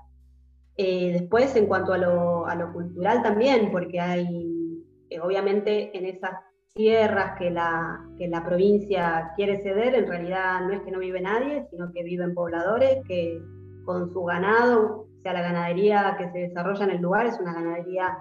Eh, 0.78 1.12
después, 1.14 1.56
en 1.56 1.66
cuanto 1.66 1.94
a 1.94 1.98
lo, 1.98 2.48
a 2.48 2.56
lo, 2.56 2.72
cultural 2.72 3.22
también, 3.24 3.72
porque 3.72 4.00
hay, 4.00 4.86
obviamente, 5.22 5.96
en 5.98 6.06
esas 6.06 6.32
tierras 6.74 7.38
que 7.38 7.50
la, 7.50 8.00
que 8.18 8.28
la 8.28 8.46
provincia 8.46 9.34
quiere 9.36 9.62
ceder, 9.62 9.94
en 9.96 10.08
realidad 10.08 10.62
no 10.62 10.74
es 10.74 10.82
que 10.82 10.92
no 10.92 11.00
vive 11.00 11.20
nadie, 11.20 11.66
sino 11.70 11.92
que 11.92 12.04
viven 12.04 12.34
pobladores 12.34 13.06
que 13.08 13.42
con 13.84 14.12
su 14.14 14.24
ganado, 14.24 15.08
o 15.22 15.24
sea, 15.24 15.34
la 15.34 15.44
ganadería 15.44 16.16
que 16.18 16.32
se 16.32 16.40
desarrolla 16.40 16.86
en 16.86 16.90
el 16.90 17.02
lugar 17.02 17.28
es 17.28 17.40
una 17.40 17.54
ganadería 17.54 18.18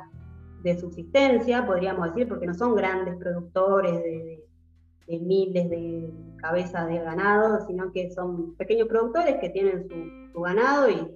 de 0.63 0.79
subsistencia, 0.79 1.65
podríamos 1.65 2.09
decir, 2.09 2.29
porque 2.29 2.47
no 2.47 2.53
son 2.53 2.75
grandes 2.75 3.17
productores 3.17 4.03
de, 4.03 4.45
miles 5.09 5.71
de 5.71 6.13
cabezas 6.37 6.89
de 6.89 6.99
ganado, 6.99 7.67
sino 7.67 7.91
que 7.91 8.11
son 8.11 8.55
pequeños 8.57 8.87
productores 8.87 9.37
que 9.41 9.49
tienen 9.49 9.89
su, 10.33 10.41
ganado 10.43 10.91
y, 10.91 11.09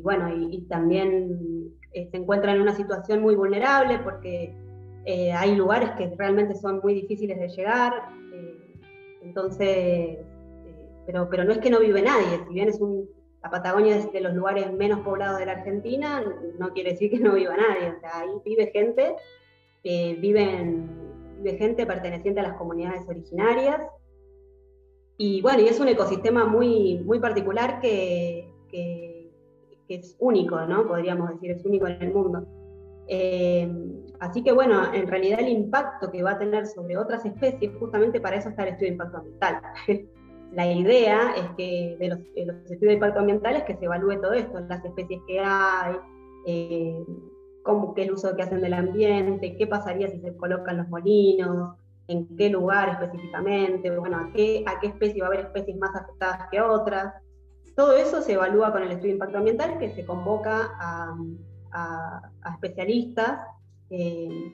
bueno, 0.00 0.34
y, 0.34 0.62
también 0.62 1.70
eh, 1.92 2.08
se 2.10 2.16
encuentran 2.16 2.56
en 2.56 2.62
una 2.62 2.74
situación 2.74 3.20
muy 3.20 3.36
vulnerable 3.36 3.98
porque 3.98 4.54
eh, 5.04 5.32
hay 5.32 5.56
lugares 5.56 5.90
que 5.90 6.10
realmente 6.16 6.54
son 6.54 6.80
muy 6.82 6.94
difíciles 6.94 7.38
de 7.38 7.48
llegar, 7.48 7.92
eh, 8.32 8.78
entonces, 9.22 10.18
pero, 11.04 11.28
pero 11.28 11.44
no 11.44 11.52
es 11.52 11.58
que 11.58 11.70
no 11.70 11.80
vive 11.80 12.00
nadie, 12.00 12.42
si 12.48 12.54
bien 12.54 12.70
es 12.70 12.80
un, 12.80 13.06
la 13.42 13.50
Patagonia 13.50 13.96
es 13.96 14.12
de 14.12 14.20
los 14.20 14.34
lugares 14.34 14.72
menos 14.72 15.00
poblados 15.00 15.38
de 15.38 15.46
la 15.46 15.52
Argentina, 15.52 16.22
no 16.58 16.72
quiere 16.72 16.92
decir 16.92 17.10
que 17.10 17.18
no 17.18 17.34
viva 17.34 17.56
nadie, 17.56 17.90
o 17.96 18.00
sea, 18.00 18.20
ahí 18.20 18.30
vive 18.44 18.70
gente, 18.72 19.16
viven, 19.82 20.88
vive 21.38 21.58
gente 21.58 21.86
perteneciente 21.86 22.40
a 22.40 22.44
las 22.44 22.56
comunidades 22.56 23.08
originarias, 23.08 23.80
y 25.22 25.42
bueno, 25.42 25.60
y 25.60 25.68
es 25.68 25.78
un 25.78 25.88
ecosistema 25.88 26.46
muy, 26.46 26.98
muy 27.04 27.18
particular 27.18 27.78
que, 27.80 28.50
que, 28.70 29.30
que 29.86 29.96
es 29.96 30.16
único, 30.18 30.58
¿no? 30.62 30.86
Podríamos 30.86 31.28
decir, 31.28 31.50
es 31.50 31.62
único 31.66 31.86
en 31.88 32.00
el 32.00 32.14
mundo. 32.14 32.46
Eh, 33.06 33.68
así 34.20 34.42
que 34.42 34.52
bueno, 34.52 34.94
en 34.94 35.08
realidad 35.08 35.40
el 35.40 35.48
impacto 35.48 36.10
que 36.10 36.22
va 36.22 36.30
a 36.30 36.38
tener 36.38 36.66
sobre 36.66 36.96
otras 36.96 37.26
especies, 37.26 37.70
justamente 37.78 38.20
para 38.20 38.36
eso 38.36 38.48
está 38.48 38.62
el 38.62 38.68
estudio 38.70 38.88
de 38.88 38.92
impacto 38.92 39.18
ambiental. 39.18 39.62
La 40.52 40.70
idea 40.70 41.32
es 41.36 41.48
que 41.56 41.96
de 41.98 42.08
los, 42.08 42.18
estudios 42.70 42.80
de 42.80 42.92
impacto 42.94 43.20
ambiental 43.20 43.56
es 43.56 43.64
que 43.64 43.76
se 43.76 43.84
evalúe 43.84 44.20
todo 44.20 44.32
esto, 44.32 44.60
las 44.60 44.84
especies 44.84 45.20
que 45.26 45.40
hay, 45.40 45.94
eh, 46.46 47.04
cómo, 47.62 47.94
qué 47.94 48.02
el 48.02 48.12
uso 48.12 48.34
que 48.34 48.42
hacen 48.42 48.60
del 48.60 48.74
ambiente, 48.74 49.56
qué 49.56 49.66
pasaría 49.66 50.08
si 50.08 50.20
se 50.20 50.36
colocan 50.36 50.78
los 50.78 50.88
molinos, 50.88 51.76
en 52.08 52.36
qué 52.36 52.50
lugar 52.50 52.88
específicamente, 52.88 53.96
bueno, 53.96 54.18
a 54.18 54.32
qué, 54.32 54.64
especie 54.82 55.20
va 55.20 55.28
a 55.28 55.30
haber 55.30 55.46
especies 55.46 55.76
más 55.78 55.94
afectadas 55.94 56.48
que 56.50 56.60
otras. 56.60 57.14
Todo 57.76 57.96
eso 57.96 58.20
se 58.20 58.32
evalúa 58.32 58.72
con 58.72 58.82
el 58.82 58.90
estudio 58.90 59.10
de 59.10 59.14
impacto 59.14 59.38
ambiental 59.38 59.78
que 59.78 59.90
se 59.90 60.04
convoca 60.04 60.70
a, 60.80 61.16
a, 61.70 62.52
especialistas 62.54 63.46
eh, 63.90 64.52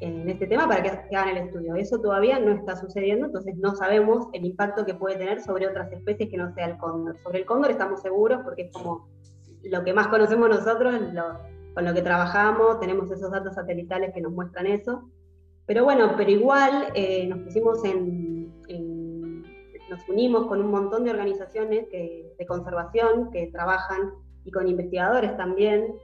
en 0.00 0.28
este 0.28 0.46
tema 0.46 0.68
para 0.68 0.82
que, 0.82 1.16
hagan 1.16 1.36
el 1.36 1.48
estudio. 1.48 1.74
Eso 1.74 2.00
todavía 2.00 2.38
no 2.38 2.52
está 2.52 2.76
sucediendo, 2.76 3.26
entonces 3.26 3.56
no 3.56 3.74
sabemos 3.74 4.28
el 4.32 4.44
impacto 4.44 4.84
que 4.84 4.94
puede 4.94 5.16
tener 5.16 5.40
sobre 5.40 5.66
otras 5.66 5.90
especies 5.92 6.30
que 6.30 6.36
no 6.36 6.52
sea 6.54 6.66
el 6.66 6.78
cóndor. 6.78 7.18
Sobre 7.22 7.40
el 7.40 7.46
cóndor 7.46 7.70
estamos 7.70 8.00
seguros 8.00 8.40
porque 8.44 8.62
es 8.62 8.72
como 8.72 9.08
lo 9.64 9.82
que 9.82 9.92
más 9.92 10.08
conocemos 10.08 10.48
nosotros, 10.48 10.94
con 11.74 11.84
lo 11.84 11.94
que 11.94 12.02
trabajamos, 12.02 12.80
tenemos 12.80 13.10
esos 13.10 13.30
datos 13.30 13.54
satelitales 13.54 14.12
que 14.14 14.20
nos 14.20 14.32
muestran 14.32 14.66
eso. 14.66 15.08
Pero 15.66 15.84
bueno, 15.84 16.14
pero 16.16 16.30
igual 16.30 16.92
eh, 16.94 17.26
nos 17.26 17.40
pusimos 17.40 17.84
en, 17.84 18.52
nos 19.90 20.08
unimos 20.08 20.46
con 20.46 20.60
un 20.60 20.70
montón 20.70 21.04
de 21.04 21.10
organizaciones 21.10 21.90
de 21.90 22.46
conservación 22.46 23.30
que 23.30 23.48
trabajan 23.52 24.12
y 24.44 24.50
con 24.50 24.68
investigadores 24.68 25.36
también 25.36 25.94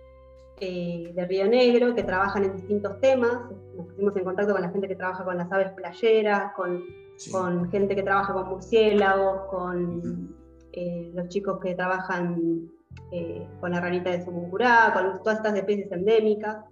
eh, 0.60 1.12
de 1.14 1.26
Río 1.26 1.48
Negro 1.48 1.94
que 1.94 2.02
trabajan 2.02 2.44
en 2.44 2.56
distintos 2.56 3.00
temas. 3.00 3.50
Nos 3.76 3.86
pusimos 3.86 4.16
en 4.16 4.24
contacto 4.24 4.52
con 4.52 4.62
la 4.62 4.70
gente 4.70 4.88
que 4.88 4.96
trabaja 4.96 5.24
con 5.24 5.36
las 5.36 5.50
aves 5.50 5.72
playeras, 5.72 6.52
con, 6.54 6.84
con 7.32 7.70
gente 7.70 7.96
que 7.96 8.02
trabaja 8.02 8.32
con 8.32 8.48
murciélagos, 8.48 9.48
con 9.50 10.34
eh, 10.72 11.10
los 11.14 11.28
chicos 11.28 11.58
que 11.60 11.74
trabajan 11.74 12.68
eh, 13.10 13.46
con 13.60 13.72
la 13.72 13.80
ranita 13.80 14.10
de 14.10 14.24
Sumucurá, 14.24 14.92
con 14.94 15.22
todas 15.22 15.38
estas 15.38 15.56
especies 15.56 15.90
endémicas. 15.90 16.64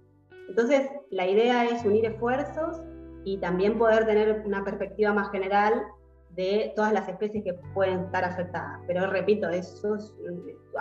Entonces, 0.47 0.89
la 1.09 1.27
idea 1.27 1.65
es 1.65 1.83
unir 1.83 2.05
esfuerzos 2.05 2.81
y 3.25 3.37
también 3.37 3.77
poder 3.77 4.05
tener 4.05 4.43
una 4.45 4.63
perspectiva 4.63 5.13
más 5.13 5.29
general 5.31 5.83
de 6.35 6.73
todas 6.75 6.91
las 6.93 7.07
especies 7.07 7.43
que 7.43 7.53
pueden 7.73 8.01
estar 8.05 8.23
afectadas. 8.23 8.79
Pero 8.87 9.09
repito, 9.09 9.49
eso 9.49 9.97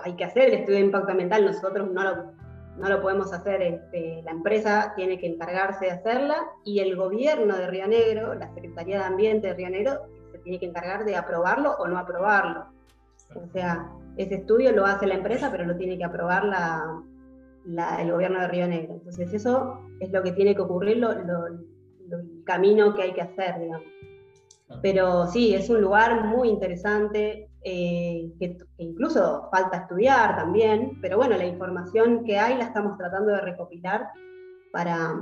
hay 0.02 0.16
que 0.16 0.24
hacer 0.24 0.48
el 0.48 0.54
estudio 0.54 0.78
de 0.78 0.86
impacto 0.86 1.10
ambiental, 1.10 1.44
nosotros 1.44 1.90
no 1.92 2.02
lo 2.02 2.32
no 2.76 2.88
lo 2.88 3.02
podemos 3.02 3.32
hacer, 3.32 3.60
este, 3.62 4.22
la 4.22 4.30
empresa 4.30 4.92
tiene 4.96 5.18
que 5.18 5.26
encargarse 5.26 5.86
de 5.86 5.90
hacerla 5.92 6.36
y 6.64 6.80
el 6.80 6.96
gobierno 6.96 7.56
de 7.56 7.66
Río 7.66 7.86
Negro, 7.86 8.34
la 8.34 8.52
Secretaría 8.54 8.98
de 8.98 9.04
Ambiente 9.04 9.48
de 9.48 9.54
Río 9.54 9.70
Negro, 9.70 10.00
se 10.32 10.38
tiene 10.38 10.58
que 10.58 10.66
encargar 10.66 11.04
de 11.04 11.16
aprobarlo 11.16 11.72
o 11.78 11.86
no 11.86 11.98
aprobarlo. 11.98 12.66
O 13.34 13.46
sea, 13.52 13.90
ese 14.16 14.36
estudio 14.36 14.72
lo 14.72 14.86
hace 14.86 15.06
la 15.06 15.14
empresa, 15.14 15.50
pero 15.50 15.64
lo 15.64 15.76
tiene 15.76 15.98
que 15.98 16.04
aprobar 16.04 16.44
el 17.64 18.10
gobierno 18.10 18.40
de 18.40 18.48
Río 18.48 18.66
Negro. 18.66 18.94
Entonces 18.94 19.32
eso 19.32 19.80
es 20.00 20.10
lo 20.10 20.22
que 20.22 20.32
tiene 20.32 20.54
que 20.54 20.62
ocurrir, 20.62 20.96
lo, 20.98 21.12
el 21.12 22.44
camino 22.44 22.94
que 22.94 23.02
hay 23.02 23.12
que 23.12 23.22
hacer, 23.22 23.60
digamos. 23.60 23.86
Pero 24.80 25.26
sí, 25.26 25.54
es 25.54 25.68
un 25.68 25.80
lugar 25.80 26.24
muy 26.24 26.48
interesante, 26.48 27.48
eh, 27.64 28.32
que, 28.38 28.58
incluso 28.78 29.48
falta 29.50 29.78
estudiar 29.78 30.36
también, 30.36 30.98
pero 31.00 31.16
bueno, 31.16 31.36
la 31.36 31.46
información 31.46 32.24
que 32.24 32.38
hay 32.38 32.56
la 32.56 32.64
estamos 32.64 32.98
tratando 32.98 33.32
de 33.32 33.40
recopilar 33.40 34.08
para, 34.72 35.14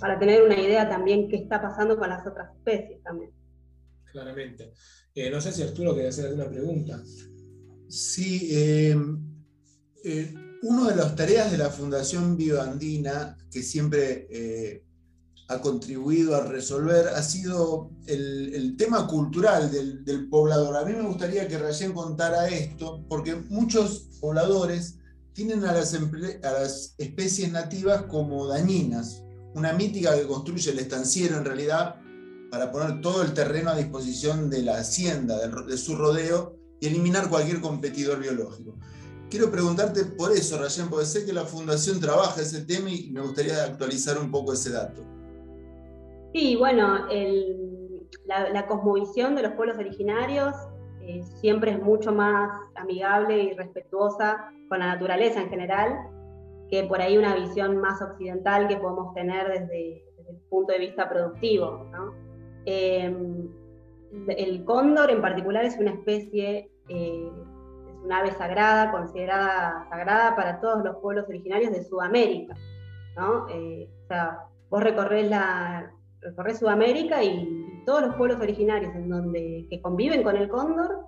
para 0.00 0.18
tener 0.18 0.42
una 0.42 0.58
idea 0.58 0.88
también 0.88 1.28
qué 1.28 1.36
está 1.36 1.60
pasando 1.60 1.98
con 1.98 2.08
las 2.08 2.26
otras 2.26 2.54
especies 2.56 3.02
también. 3.02 3.32
Claramente. 4.10 4.72
Eh, 5.14 5.30
no 5.30 5.40
sé 5.40 5.52
si 5.52 5.62
Arturo 5.62 5.92
quiere 5.94 6.08
hacer 6.08 6.26
alguna 6.26 6.48
pregunta. 6.48 7.02
Sí, 7.88 8.48
eh, 8.52 8.96
eh, 10.04 10.34
una 10.62 10.90
de 10.90 10.96
las 10.96 11.16
tareas 11.16 11.50
de 11.50 11.58
la 11.58 11.70
Fundación 11.70 12.36
Bioandina, 12.36 13.36
que 13.50 13.62
siempre 13.62 14.84
ha 15.48 15.60
contribuido 15.62 16.36
a 16.36 16.44
resolver, 16.44 17.08
ha 17.08 17.22
sido 17.22 17.90
el, 18.06 18.76
tema 18.76 19.06
cultural 19.06 19.70
del, 19.70 20.28
poblador. 20.28 20.76
A 20.76 20.84
mí 20.84 20.92
me 20.92 21.08
gustaría 21.08 21.48
que 21.48 21.58
Rayen 21.58 21.92
contara 21.92 22.48
esto, 22.48 23.02
porque 23.08 23.34
muchos 23.48 24.08
pobladores 24.20 24.96
tienen 25.32 25.64
a 25.64 25.72
las, 25.72 25.94
especies 26.98 27.50
nativas 27.50 28.02
como 28.02 28.46
dañinas, 28.46 29.22
una 29.54 29.72
mítica 29.72 30.14
que 30.16 30.26
construye 30.26 30.70
el 30.70 30.78
estanciero 30.78 31.38
en 31.38 31.46
realidad 31.46 31.96
para 32.50 32.70
poner 32.70 33.00
todo 33.00 33.22
el 33.22 33.32
terreno 33.32 33.70
a 33.70 33.76
disposición 33.76 34.50
de 34.50 34.62
la 34.62 34.78
hacienda, 34.78 35.38
de, 35.38 35.78
su 35.78 35.96
rodeo 35.96 36.56
y 36.78 36.88
eliminar 36.88 37.30
cualquier 37.30 37.62
competidor 37.62 38.20
biológico. 38.20 38.76
Quiero 39.30 39.50
preguntarte 39.50 40.04
por 40.04 40.32
eso, 40.32 40.58
Rayen, 40.58 40.90
porque 40.90 41.06
sé 41.06 41.24
que 41.24 41.32
la 41.32 41.44
Fundación 41.44 42.00
trabaja 42.00 42.42
ese 42.42 42.62
tema 42.62 42.90
y 42.90 43.10
me 43.10 43.22
gustaría 43.22 43.64
actualizar 43.64 44.18
un 44.18 44.30
poco 44.30 44.52
ese 44.52 44.70
dato. 44.70 45.17
Sí, 46.38 46.54
bueno, 46.54 47.08
la, 48.26 48.66
cosmovisión 48.68 49.34
de 49.34 49.42
los 49.42 49.52
pueblos 49.54 49.76
originarios 49.76 50.54
eh, 51.00 51.20
siempre 51.40 51.72
es 51.72 51.82
mucho 51.82 52.12
más 52.12 52.48
amigable 52.76 53.42
y 53.42 53.54
respetuosa 53.54 54.52
con 54.68 54.78
la 54.78 54.86
naturaleza 54.86 55.40
en 55.40 55.48
general 55.48 55.98
que 56.70 56.84
por 56.84 57.00
ahí 57.00 57.18
una 57.18 57.34
visión 57.34 57.78
más 57.78 58.00
occidental 58.00 58.68
que 58.68 58.76
podemos 58.76 59.12
tener 59.14 59.48
desde, 59.48 60.04
el 60.28 60.36
punto 60.48 60.72
de 60.72 60.78
vista 60.78 61.08
productivo. 61.08 61.90
Em, 62.66 63.48
el 64.28 64.64
cóndor 64.64 65.10
en 65.10 65.20
particular 65.20 65.64
es 65.64 65.76
una 65.76 65.90
especie, 65.90 66.70
eh, 66.88 67.32
es 67.88 68.04
una 68.04 68.18
ave 68.18 68.30
sagrada, 68.30 68.92
considerada 68.92 69.88
sagrada 69.90 70.36
para 70.36 70.60
todos 70.60 70.84
los 70.84 70.98
pueblos 70.98 71.28
originarios 71.28 71.72
de 71.72 71.82
Sudamérica. 71.82 72.54
Eh, 73.50 73.90
o 74.04 74.06
sea, 74.06 74.44
vos 74.70 74.84
recorres, 74.84 75.28
la, 75.28 75.92
Sudamérica 76.54 77.22
y, 77.22 77.68
todos 77.88 78.02
los 78.02 78.16
pueblos 78.16 78.38
originarios 78.42 78.94
en 78.94 79.08
donde, 79.08 79.66
que 79.70 79.80
conviven 79.80 80.22
con 80.22 80.36
el 80.36 80.50
cóndor 80.50 81.06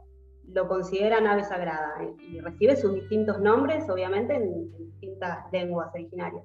lo 0.52 0.66
consideran 0.66 1.26
ave 1.26 1.44
sagrada 1.44 2.02
eh, 2.02 2.14
y 2.32 2.40
recibe 2.40 2.74
sus 2.74 2.94
distintos 2.94 3.38
nombres, 3.38 3.88
obviamente, 3.90 4.34
en, 4.34 4.70
distintas 4.78 5.40
lenguas 5.52 5.90
originarias. 5.94 6.42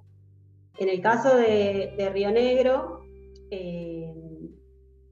En 0.78 0.90
el 0.90 1.02
caso 1.02 1.38
de, 1.38 2.12
Río 2.14 2.32
Negro, 2.32 3.02
eh, 3.50 4.14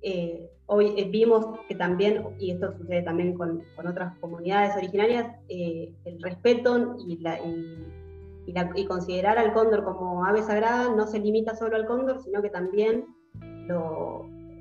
eh, 0.02 0.50
hoy 0.66 1.10
vimos 1.10 1.46
que 1.70 1.76
también, 1.76 2.26
y 2.38 2.52
esto 2.52 2.74
sucede 2.74 3.02
también 3.02 3.38
con, 3.38 3.64
otras 3.78 4.18
comunidades 4.20 4.76
originarias, 4.76 5.38
el 5.48 6.22
respeto 6.22 6.98
y, 7.08 7.18
la, 7.20 7.40
y, 7.40 8.86
considerar 8.88 9.38
al 9.38 9.54
cóndor 9.54 9.86
como 9.86 10.26
ave 10.26 10.44
sagrada 10.44 10.94
no 10.94 11.08
se 11.08 11.20
limita 11.20 11.56
solo 11.56 11.78
al 11.78 11.86
cóndor, 11.86 12.20
sino 12.22 12.42
que 12.42 12.50
también 12.50 13.06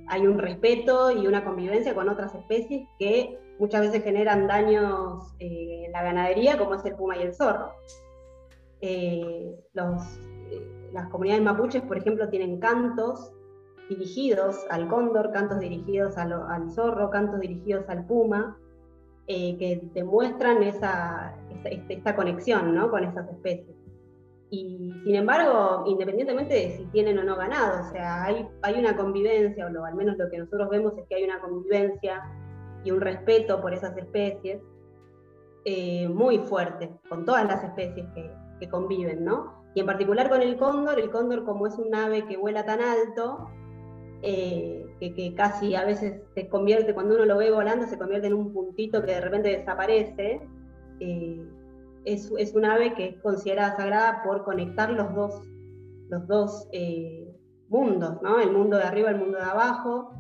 hay 0.09 0.27
un 0.27 0.39
respeto 0.39 1.11
y 1.11 1.27
una 1.27 1.45
convivencia 1.45 1.95
con 1.95 2.09
otras 2.09 2.35
especies 2.35 2.87
que 2.99 3.39
muchas 3.59 3.83
veces 3.83 4.03
generan 4.03 4.47
daños 4.47 5.35
eh, 5.39 5.85
en 5.87 5.93
la 5.93 6.03
ganadería, 6.03 6.59
como 6.59 6.75
es 6.75 6.85
el 6.85 6.95
puma 6.95 7.17
y 7.17 7.23
el 7.23 7.35
zorro. 7.35 7.73
Eh, 8.81 9.57
eh, 9.75 10.91
las 10.93 11.09
comunidades 11.09 11.43
mapuches, 11.43 11.83
por 11.83 11.97
ejemplo, 11.97 12.29
tienen 12.29 12.59
cantos 12.59 13.33
dirigidos 13.89 14.67
al 14.71 14.89
cóndor, 14.89 15.33
cantos 15.33 15.61
dirigidos 15.61 16.17
al, 16.19 16.71
zorro, 16.73 17.11
cantos 17.11 17.41
dirigidos 17.41 17.89
al 17.89 18.05
puma, 18.05 18.59
que 19.27 19.81
demuestran 19.95 20.63
esa, 20.63 21.35
esta, 21.65 22.15
conexión 22.15 22.77
con 22.91 23.05
esas 23.05 23.31
especies. 23.31 23.82
Y 24.53 24.93
sin 25.05 25.15
embargo, 25.15 25.85
independientemente 25.87 26.53
de 26.53 26.77
si 26.77 26.85
tienen 26.89 27.19
o 27.19 27.25
no 27.25 27.37
ganado, 27.37 27.89
o 27.89 27.91
sea, 27.91 28.25
hay, 28.25 28.47
hay 28.61 28.79
una 28.79 28.95
convivencia, 28.95 29.67
o 29.67 29.85
al 29.87 29.95
menos 29.95 30.19
lo 30.19 30.29
que 30.29 30.37
nosotros 30.37 30.69
vemos 30.69 30.93
es 30.99 31.07
que 31.09 31.15
hay 31.15 31.25
una 31.25 31.41
convivencia 31.41 32.23
y 32.85 32.91
un 32.91 33.01
respeto 33.01 33.63
por 33.63 33.73
esas 33.73 33.97
especies 33.97 34.61
eh, 35.65 36.07
muy 36.07 36.39
fuerte, 36.41 36.91
con 37.09 37.25
todas 37.25 37.47
las 37.47 37.65
especies 37.65 38.07
que, 38.15 38.69
conviven, 38.71 39.25
¿no? 39.25 39.65
Y 39.75 39.81
en 39.81 39.87
particular 39.87 40.29
con 40.29 40.41
el 40.41 40.57
cóndor, 40.57 41.01
el 41.01 41.11
cóndor 41.11 41.45
como 41.45 41.67
es 41.67 41.77
un 41.79 41.93
ave 41.93 42.27
que 42.27 42.37
vuela 42.37 42.65
tan 42.65 42.81
alto, 42.81 43.49
eh, 44.23 44.87
que, 45.01 45.15
que, 45.15 45.35
casi 45.35 45.75
a 45.75 45.85
veces 45.85 46.23
se 46.35 46.49
convierte, 46.49 46.95
cuando 46.95 47.17
uno 47.17 47.25
lo 47.25 47.39
ve 47.39 47.51
volando, 47.51 47.87
se 47.87 47.99
convierte 47.99 48.29
en 48.29 48.35
un 48.35 48.53
puntito 48.53 49.01
que 49.01 49.13
de 49.13 49.21
repente 49.21 49.49
desaparece, 49.49 50.47
eh, 51.01 51.45
es, 52.05 52.31
es, 52.39 52.55
un 52.55 52.65
ave 52.65 52.95
que 52.95 53.09
es 53.09 53.23
considerada 53.23 53.77
sagrada 53.77 54.23
por 54.25 54.45
conectar 54.45 54.91
los 54.91 55.15
dos, 55.15 55.43
los 56.09 56.27
dos 56.27 56.69
mundos, 57.69 58.21
¿no? 58.23 58.41
El 58.41 58.53
mundo 58.53 58.77
de 58.77 58.85
arriba, 58.85 59.11
el 59.11 59.19
mundo 59.19 59.39
de 59.39 59.45
abajo, 59.45 60.13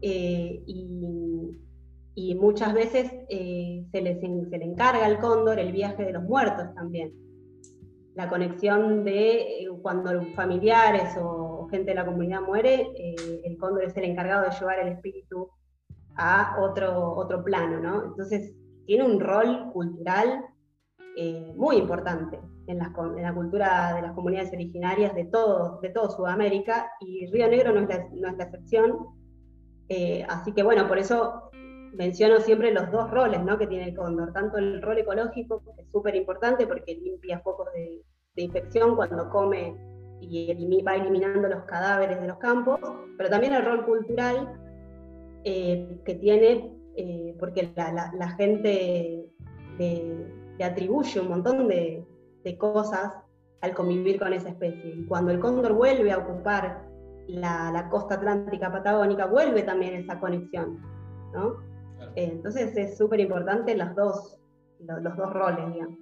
y 0.00 1.58
y 2.14 2.34
muchas 2.34 2.74
veces 2.74 3.10
eh, 3.28 3.86
se, 3.90 4.02
les, 4.02 4.20
se 4.20 4.58
le 4.58 4.64
encarga 4.64 5.06
al 5.06 5.18
cóndor 5.18 5.58
el 5.58 5.72
viaje 5.72 6.04
de 6.04 6.12
los 6.12 6.22
muertos 6.22 6.74
también. 6.74 7.12
La 8.14 8.28
conexión 8.28 9.04
de 9.04 9.62
eh, 9.62 9.68
cuando 9.80 10.10
familiares 10.34 11.16
o 11.18 11.66
gente 11.70 11.92
de 11.92 11.94
la 11.94 12.04
comunidad 12.04 12.42
muere, 12.42 12.90
eh, 12.94 13.40
el 13.44 13.56
cóndor 13.56 13.84
es 13.84 13.96
el 13.96 14.04
encargado 14.04 14.44
de 14.44 14.54
llevar 14.54 14.78
el 14.80 14.88
espíritu 14.88 15.48
a 16.16 16.56
otro, 16.60 17.14
otro 17.16 17.42
plano, 17.42 17.80
¿no? 17.80 18.04
Entonces, 18.04 18.54
tiene 18.84 19.04
un 19.04 19.18
rol 19.18 19.70
cultural 19.72 20.44
muy 21.56 21.76
importante 21.76 22.38
en, 22.66 22.78
en, 22.80 23.22
la 23.22 23.34
cultura 23.34 23.94
de 23.94 24.02
las 24.02 24.12
comunidades 24.12 24.52
originarias 24.52 25.14
de 25.14 25.24
todo, 25.26 25.80
de 25.80 25.90
todo 25.90 26.10
Sudamérica, 26.10 26.90
y 27.00 27.26
Río 27.26 27.48
Negro 27.48 27.72
no 27.72 27.80
es 27.80 27.88
la, 27.88 28.08
no 28.12 28.28
es 28.28 28.36
la 28.36 28.44
excepción. 28.44 29.06
así 30.28 30.52
que 30.52 30.62
bueno, 30.62 30.88
por 30.88 30.98
eso 30.98 31.50
menciono 31.92 32.40
siempre 32.40 32.72
los 32.72 32.90
dos 32.90 33.10
roles 33.10 33.42
¿no? 33.44 33.58
que 33.58 33.66
tiene 33.66 33.88
el 33.88 33.96
cóndor, 33.96 34.32
tanto 34.32 34.58
el 34.58 34.80
rol 34.82 34.98
ecológico, 34.98 35.62
que 35.62 35.82
es 35.82 35.90
súper 35.90 36.16
importante 36.16 36.66
porque 36.66 36.94
limpia 36.94 37.40
focos 37.40 37.68
de, 37.74 38.02
infección 38.34 38.96
cuando 38.96 39.28
come 39.28 39.76
y 40.20 40.82
va 40.82 40.94
eliminando 40.94 41.48
los 41.48 41.64
cadáveres 41.64 42.18
de 42.20 42.28
los 42.28 42.38
campos, 42.38 42.80
pero 43.18 43.28
también 43.28 43.52
el 43.52 43.64
rol 43.64 43.84
cultural 43.84 44.58
eh, 45.44 45.98
que 46.04 46.14
tiene, 46.14 46.72
eh, 46.96 47.36
porque 47.38 47.70
la, 47.74 48.30
gente 48.38 49.26
le, 50.58 50.64
atribuye 50.64 51.20
un 51.20 51.28
montón 51.28 51.68
de, 51.68 52.06
cosas 52.58 53.12
al 53.60 53.74
convivir 53.74 54.18
con 54.18 54.32
esa 54.32 54.48
especie. 54.48 54.96
Y 54.96 55.06
cuando 55.06 55.30
el 55.30 55.38
cóndor 55.38 55.74
vuelve 55.74 56.10
a 56.10 56.18
ocupar 56.18 56.88
la, 57.28 57.70
la 57.70 57.88
costa 57.88 58.16
atlántica 58.16 58.72
patagónica, 58.72 59.26
vuelve 59.26 59.62
también 59.62 59.94
esa 59.94 60.18
conexión. 60.18 60.80
¿no? 61.32 61.56
Eh, 62.16 62.30
entonces 62.32 62.76
es 62.76 62.96
súper 62.98 63.20
importante 63.20 63.76
los 63.76 63.94
dos, 63.94 64.36
los, 64.80 65.16
dos 65.16 65.32
roles, 65.32 65.72
digamos. 65.72 65.98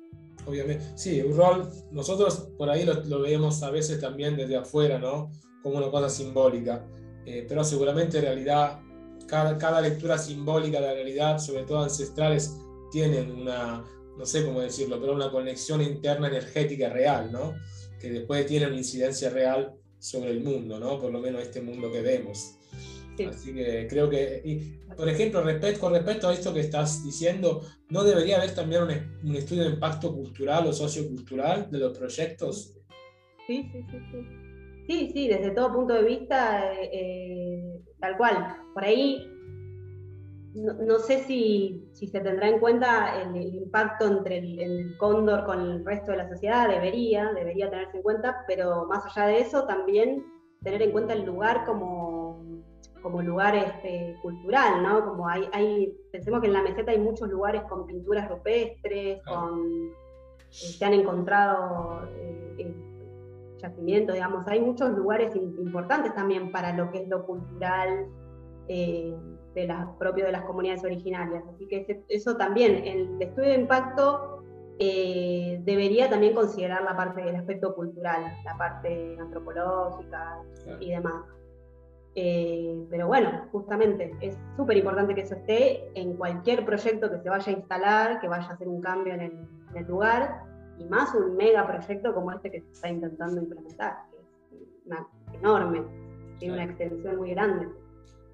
Obviamente, 0.46 0.84
sí, 0.94 1.20
un 1.20 1.36
rol, 1.36 1.68
nosotros 1.92 2.50
por 2.56 2.70
ahí 2.70 2.84
lo, 2.84 2.94
lo 3.04 3.20
vemos 3.20 3.62
a 3.62 3.70
veces 3.70 4.00
también 4.00 4.36
desde 4.36 4.56
afuera, 4.56 4.98
¿no? 4.98 5.30
Como 5.62 5.76
una 5.76 5.90
cosa 5.90 6.08
simbólica, 6.08 6.86
eh, 7.26 7.44
pero 7.46 7.62
seguramente 7.62 8.18
en 8.18 8.24
realidad 8.24 8.80
cada, 9.26 9.58
cada 9.58 9.82
lectura 9.82 10.16
simbólica 10.16 10.80
de 10.80 10.86
la 10.86 10.94
realidad, 10.94 11.38
sobre 11.38 11.64
todo 11.64 11.82
ancestrales, 11.82 12.58
tienen 12.90 13.30
una, 13.30 13.84
no 14.18 14.26
sé 14.26 14.44
cómo 14.44 14.60
decirlo, 14.60 15.00
pero 15.00 15.14
una 15.14 15.30
conexión 15.30 15.80
interna 15.82 16.28
energética 16.28 16.88
real, 16.90 17.30
¿no? 17.32 17.54
Que 18.00 18.10
después 18.10 18.46
tiene 18.46 18.66
una 18.66 18.76
incidencia 18.76 19.30
real 19.30 19.74
sobre 19.98 20.30
el 20.30 20.40
mundo, 20.40 20.78
¿no? 20.78 20.98
Por 20.98 21.12
lo 21.12 21.20
menos 21.20 21.42
este 21.42 21.60
mundo 21.60 21.90
que 21.90 22.00
vemos. 22.00 22.56
Así 23.28 23.52
que 23.52 23.86
creo 23.88 24.08
que, 24.08 24.78
por 24.96 25.08
ejemplo, 25.08 25.42
respecto, 25.42 25.80
con 25.80 25.92
respecto 25.92 26.28
a 26.28 26.32
esto 26.32 26.54
que 26.54 26.60
estás 26.60 27.04
diciendo, 27.04 27.62
¿no 27.90 28.02
debería 28.02 28.38
haber 28.38 28.54
también 28.54 28.82
un, 28.82 29.36
estudio 29.36 29.64
de 29.64 29.70
impacto 29.70 30.14
cultural 30.14 30.66
o 30.66 30.72
sociocultural 30.72 31.70
de 31.70 31.78
los 31.78 31.96
proyectos? 31.96 32.78
Sí, 33.46 33.68
sí, 33.72 33.84
sí. 33.90 34.00
Sí, 34.86 34.98
sí, 34.98 35.10
sí 35.12 35.28
desde 35.28 35.50
todo 35.50 35.72
punto 35.72 35.94
de 35.94 36.02
vista, 36.02 36.72
eh, 36.72 36.90
eh, 36.92 37.80
tal 38.00 38.16
cual. 38.16 38.56
Por 38.72 38.84
ahí, 38.84 39.26
no, 40.54 40.98
sé 40.98 41.24
si, 41.24 41.88
si, 41.92 42.08
se 42.08 42.20
tendrá 42.20 42.48
en 42.48 42.58
cuenta 42.58 43.20
el, 43.22 43.36
impacto 43.54 44.06
entre 44.06 44.38
el, 44.38 44.58
el, 44.58 44.98
cóndor 44.98 45.44
con 45.44 45.60
el 45.60 45.84
resto 45.84 46.10
de 46.10 46.18
la 46.18 46.28
sociedad, 46.28 46.68
debería, 46.68 47.32
debería 47.32 47.70
tenerse 47.70 47.98
en 47.98 48.02
cuenta, 48.02 48.44
pero 48.46 48.86
más 48.86 49.04
allá 49.06 49.28
de 49.28 49.40
eso, 49.40 49.64
también 49.66 50.24
tener 50.62 50.82
en 50.82 50.92
cuenta 50.92 51.12
el 51.12 51.24
lugar 51.24 51.64
como 51.64 52.20
como 53.02 53.22
lugar 53.22 53.54
este, 53.54 54.16
cultural, 54.22 54.82
¿no? 54.82 55.04
Como 55.04 55.28
hay, 55.28 55.48
hay, 55.52 55.96
pensemos 56.12 56.40
que 56.40 56.46
en 56.48 56.52
la 56.52 56.62
meseta 56.62 56.92
hay 56.92 56.98
muchos 56.98 57.28
lugares 57.28 57.62
con 57.62 57.86
pinturas 57.86 58.28
rupestres, 58.28 59.22
con, 59.24 59.88
eh, 60.50 60.52
se 60.52 60.84
han 60.84 60.94
encontrado 60.94 62.08
eh, 62.16 62.74
yacimientos, 63.58 64.14
digamos, 64.14 64.46
hay 64.46 64.60
muchos 64.60 64.90
lugares 64.90 65.34
importantes 65.36 66.14
también 66.14 66.50
para 66.50 66.74
lo 66.74 66.90
que 66.90 67.02
es 67.02 67.08
lo 67.08 67.26
cultural 67.26 68.06
eh, 68.68 69.14
de 69.54 69.66
las, 69.66 69.88
propio 69.98 70.26
de 70.26 70.32
las 70.32 70.42
comunidades 70.44 70.84
originarias. 70.84 71.42
Así 71.54 71.66
que 71.66 72.02
eso 72.08 72.36
también, 72.36 72.86
el 72.86 73.20
estudio 73.20 73.50
de 73.50 73.54
impacto 73.56 74.44
eh, 74.78 75.60
debería 75.64 76.08
también 76.08 76.34
considerar 76.34 76.82
la 76.82 76.96
parte 76.96 77.22
del 77.22 77.36
aspecto 77.36 77.74
cultural, 77.74 78.22
la 78.44 78.56
parte 78.56 79.16
antropológica 79.20 80.38
y 80.80 80.90
demás. 80.90 81.24
Eh, 82.14 82.86
pero 82.90 83.06
bueno, 83.06 83.46
justamente 83.52 84.16
es 84.20 84.36
súper 84.56 84.78
importante 84.78 85.14
que 85.14 85.20
eso 85.20 85.34
esté 85.34 85.90
en 85.94 86.14
cualquier 86.16 86.64
proyecto 86.64 87.10
que 87.10 87.18
se 87.20 87.28
vaya 87.28 87.52
a 87.52 87.56
instalar, 87.56 88.20
que 88.20 88.28
vaya 88.28 88.48
a 88.48 88.52
hacer 88.54 88.68
un 88.68 88.80
cambio 88.80 89.14
en 89.14 89.20
el, 89.20 89.86
lugar, 89.86 90.44
y 90.78 90.84
más 90.86 91.14
un 91.14 91.36
mega 91.36 91.66
proyecto 91.66 92.12
como 92.14 92.32
este 92.32 92.50
que 92.50 92.60
se 92.62 92.70
está 92.72 92.88
intentando 92.88 93.40
implementar, 93.40 93.98
que 94.10 94.16
es 94.56 95.38
enorme, 95.38 95.84
tiene 96.38 96.54
una 96.54 96.64
extensión 96.64 97.16
muy 97.16 97.30
grande. 97.30 97.68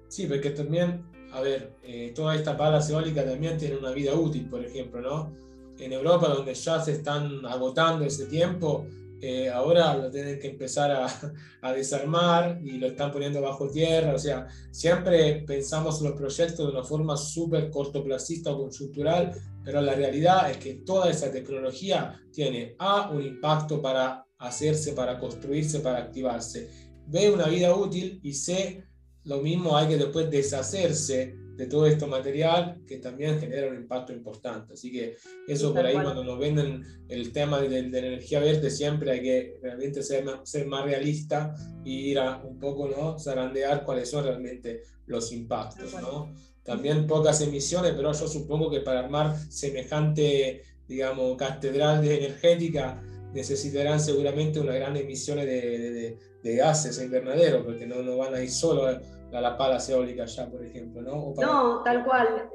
Sí, 0.07 0.25
porque 0.25 0.51
también, 0.51 1.03
a 1.31 1.41
ver, 1.41 1.75
eh, 1.83 2.11
toda 2.15 2.35
esta 2.35 2.55
pala 2.55 2.79
eólica 2.87 3.25
también 3.25 3.57
tiene 3.57 3.77
una 3.77 3.91
vida 3.91 4.13
útil, 4.13 4.49
por 4.49 4.63
ejemplo, 4.63 5.01
¿no? 5.01 5.33
En 5.79 5.93
Europa, 5.93 6.27
donde 6.29 6.53
ya 6.53 6.81
se 6.81 6.93
están 6.93 7.45
agotando 7.45 8.05
ese 8.05 8.25
tiempo, 8.25 8.85
eh, 9.19 9.49
ahora 9.49 9.95
lo 9.95 10.11
tienen 10.11 10.39
que 10.39 10.47
empezar 10.47 10.91
a, 10.91 11.07
a, 11.61 11.73
desarmar 11.73 12.59
y 12.63 12.77
lo 12.77 12.87
están 12.87 13.11
poniendo 13.11 13.41
bajo 13.41 13.69
tierra. 13.69 14.13
O 14.13 14.19
sea, 14.19 14.47
siempre 14.71 15.43
pensamos 15.45 16.01
los 16.01 16.13
proyectos 16.13 16.67
de 16.67 16.71
una 16.71 16.83
forma 16.83 17.17
súper 17.17 17.69
cortoplacista 17.71 18.51
o 18.51 18.57
conjuntural, 18.57 19.31
pero 19.63 19.81
la 19.81 19.95
realidad 19.95 20.49
es 20.51 20.57
que 20.57 20.75
toda 20.75 21.09
esa 21.09 21.31
tecnología 21.31 22.21
tiene 22.31 22.75
A, 22.79 23.09
un 23.09 23.21
impacto 23.21 23.81
para 23.81 24.25
hacerse, 24.37 24.93
para 24.93 25.19
construirse, 25.19 25.79
para 25.79 25.99
activarse. 25.99 26.69
B, 27.07 27.31
una 27.31 27.47
vida 27.47 27.73
útil 27.73 28.19
y 28.21 28.33
C, 28.33 28.83
lo 29.27 29.41
mismo 29.41 29.77
hay 29.77 29.89
que 29.89 29.97
después 29.97 30.31
deshacerse 30.31 31.35
de 31.57 31.65
todo 31.65 31.87
este 31.87 32.05
material 32.05 32.81
que 32.87 32.97
también 32.97 33.39
genera 33.39 33.67
un 33.67 33.75
impacto 33.75 34.13
importante. 34.13 34.73
Así 34.73 34.91
que 34.91 35.17
eso 35.47 35.73
por 35.73 35.85
ahí 35.85 35.95
cuando 35.95 36.23
nos 36.23 36.37
venden 36.37 36.83
el 37.09 37.31
tema 37.31 37.59
de, 37.59 37.69
la 37.81 37.97
energía 37.97 38.39
verde 38.39 38.69
siempre 38.69 39.11
hay 39.11 39.21
que 39.21 39.57
realmente 39.61 40.03
ser 40.03 40.23
más, 40.23 40.47
ser 40.49 40.67
más 40.67 40.85
realista 40.85 41.55
y 41.83 42.11
ir 42.11 42.19
a 42.19 42.37
un 42.37 42.59
poco, 42.59 42.87
¿no? 42.87 43.17
Zarandear 43.17 43.83
cuáles 43.83 44.09
son 44.09 44.23
realmente 44.23 44.83
los 45.07 45.31
impactos, 45.31 45.93
¿no? 45.99 46.33
También 46.63 47.07
pocas 47.07 47.41
emisiones, 47.41 47.93
pero 47.95 48.13
yo 48.13 48.27
supongo 48.27 48.69
que 48.69 48.81
para 48.81 48.99
armar 48.99 49.35
semejante, 49.49 50.61
digamos, 50.87 51.37
catedral 51.37 52.01
de 52.01 52.17
energética 52.17 53.01
necesitarán 53.33 53.99
seguramente 53.99 54.59
una 54.59 54.73
gran 54.73 54.95
emisión 54.95 55.37
de, 55.37 55.45
de, 55.45 56.17
de, 56.43 56.55
gases 56.55 57.01
invernadero, 57.01 57.63
porque 57.63 57.85
no, 57.85 58.01
no 58.03 58.17
van 58.17 58.35
a 58.35 58.41
ir 58.41 58.51
solo 58.51 58.99
la, 59.31 59.41
la 59.41 59.57
pala 59.57 59.77
eólica 59.89 60.25
ya, 60.25 60.49
por 60.49 60.63
ejemplo, 60.63 61.01
¿no? 61.01 61.33
No, 61.37 61.83
tal 61.83 62.05
cual. 62.05 62.49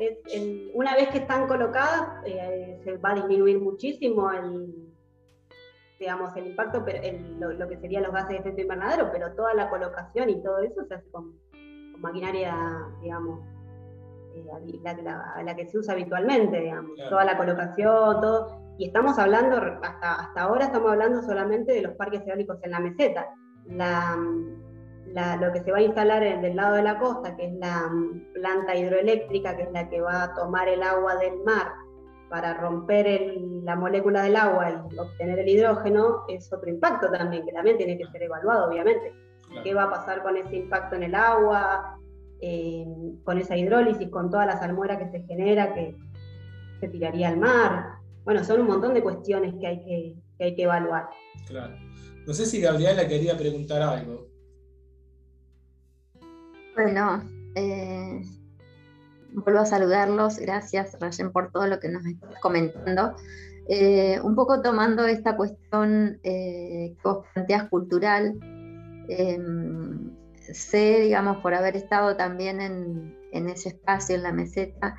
una 0.74 0.94
vez 0.94 1.08
que 1.08 1.18
están 1.18 1.46
colocadas, 1.46 2.24
eh, 2.24 2.80
se 2.82 2.96
va 2.96 3.10
a 3.10 3.14
disminuir 3.14 3.60
muchísimo 3.60 4.30
el, 4.30 4.72
digamos, 5.98 6.34
el 6.36 6.48
impacto, 6.48 6.82
pero 6.84 7.00
lo, 7.38 7.68
que 7.68 7.78
serían 7.78 8.04
los 8.04 8.12
gases 8.12 8.30
de 8.30 8.36
efecto 8.36 8.62
invernadero, 8.62 9.10
pero 9.12 9.34
toda 9.34 9.52
la 9.54 9.68
colocación 9.68 10.30
y 10.30 10.42
todo 10.42 10.58
eso 10.60 10.84
se 10.86 10.94
hace 10.94 11.10
con, 11.10 11.38
maquinaria, 11.98 12.56
digamos, 13.00 13.40
eh, 14.34 14.44
la, 14.82 15.42
la, 15.44 15.54
que 15.54 15.68
se 15.68 15.78
usa 15.78 15.92
habitualmente, 15.92 16.58
digamos, 16.58 16.98
toda 17.08 17.24
la 17.24 17.36
colocación, 17.36 18.20
todo. 18.20 18.62
Y 18.78 18.86
estamos 18.86 19.18
hablando, 19.18 19.56
hasta, 19.56 20.14
hasta 20.14 20.42
ahora 20.42 20.64
estamos 20.64 20.90
hablando 20.90 21.22
solamente 21.22 21.72
de 21.72 21.82
los 21.82 21.94
parques 21.96 22.26
eólicos 22.26 22.58
en 22.62 22.70
la 22.70 22.80
meseta. 22.80 23.28
La, 23.66 24.16
lo 25.12 25.52
que 25.52 25.60
se 25.62 25.70
va 25.70 25.78
a 25.78 25.82
instalar 25.82 26.22
en, 26.22 26.42
del 26.42 26.56
lado 26.56 26.76
de 26.76 26.82
la 26.82 26.98
costa, 26.98 27.36
que 27.36 27.46
es 27.46 27.54
la 27.54 27.88
mm, 27.88 28.32
planta 28.34 28.74
hidroeléctrica, 28.74 29.56
que 29.56 29.64
es 29.64 29.72
la 29.72 29.88
que 29.88 30.00
va 30.00 30.24
a 30.24 30.34
tomar 30.34 30.68
el 30.68 30.82
agua 30.82 31.16
del 31.16 31.38
mar 31.44 31.72
para 32.30 32.54
romper 32.54 33.34
la 33.62 33.76
molécula 33.76 34.22
del 34.22 34.36
agua 34.36 34.86
y 34.90 34.98
obtener 34.98 35.38
el 35.38 35.48
hidrógeno, 35.48 36.24
es 36.28 36.50
otro 36.50 36.70
impacto 36.70 37.10
también, 37.10 37.44
que 37.44 37.52
también 37.52 37.76
tiene 37.76 37.98
que 37.98 38.06
ser 38.06 38.22
evaluado, 38.22 38.70
obviamente. 38.70 39.12
¿Qué 39.62 39.74
va 39.74 39.84
a 39.84 39.90
pasar 39.90 40.22
con 40.22 40.38
ese 40.38 40.56
impacto 40.56 40.96
en 40.96 41.02
el 41.02 41.14
agua, 41.14 41.98
eh, 42.40 42.86
con 43.24 43.36
esa 43.36 43.54
hidrólisis, 43.54 44.08
con 44.08 44.30
toda 44.30 44.46
la 44.46 44.58
salmuera 44.58 44.98
que 44.98 45.10
se 45.10 45.26
genera, 45.26 45.74
que 45.74 45.94
se 46.80 46.88
tiraría 46.88 47.28
al 47.28 47.36
mar? 47.36 47.96
Bueno, 48.24 48.42
son 48.44 48.62
un 48.62 48.66
montón 48.66 48.94
de 48.94 49.02
cuestiones 49.02 49.54
que 49.60 49.66
hay 49.66 49.84
que, 49.84 50.14
que 50.38 50.44
hay 50.44 50.54
que 50.56 50.62
evaluar. 50.62 51.10
Claro. 51.46 51.74
No 52.26 52.32
sé 52.32 52.46
si 52.46 52.62
Gabriela 52.62 53.06
quería 53.06 53.36
preguntar 53.36 53.82
algo. 53.82 54.31
Bueno, 56.74 57.22
eh, 57.54 58.22
vuelvo 59.32 59.60
a 59.60 59.66
saludarlos. 59.66 60.38
Gracias, 60.38 60.96
Rayen, 60.98 61.30
por 61.30 61.52
todo 61.52 61.66
lo 61.66 61.78
que 61.78 61.88
nos 61.90 62.04
estás 62.06 62.38
comentando. 62.40 63.14
Eh, 63.68 64.18
un 64.22 64.34
poco 64.34 64.62
tomando 64.62 65.06
esta 65.06 65.36
cuestión 65.36 66.18
eh, 66.24 66.94
que 66.96 67.02
vos 67.04 67.26
planteas 67.34 67.68
cultural, 67.68 68.38
em, 69.08 70.10
sé, 70.34 71.00
digamos, 71.00 71.42
por 71.42 71.52
haber 71.52 71.76
estado 71.76 72.16
también 72.16 72.60
en, 72.60 73.18
en 73.32 73.48
ese 73.50 73.68
espacio, 73.70 74.16
en 74.16 74.22
la 74.22 74.32
meseta, 74.32 74.96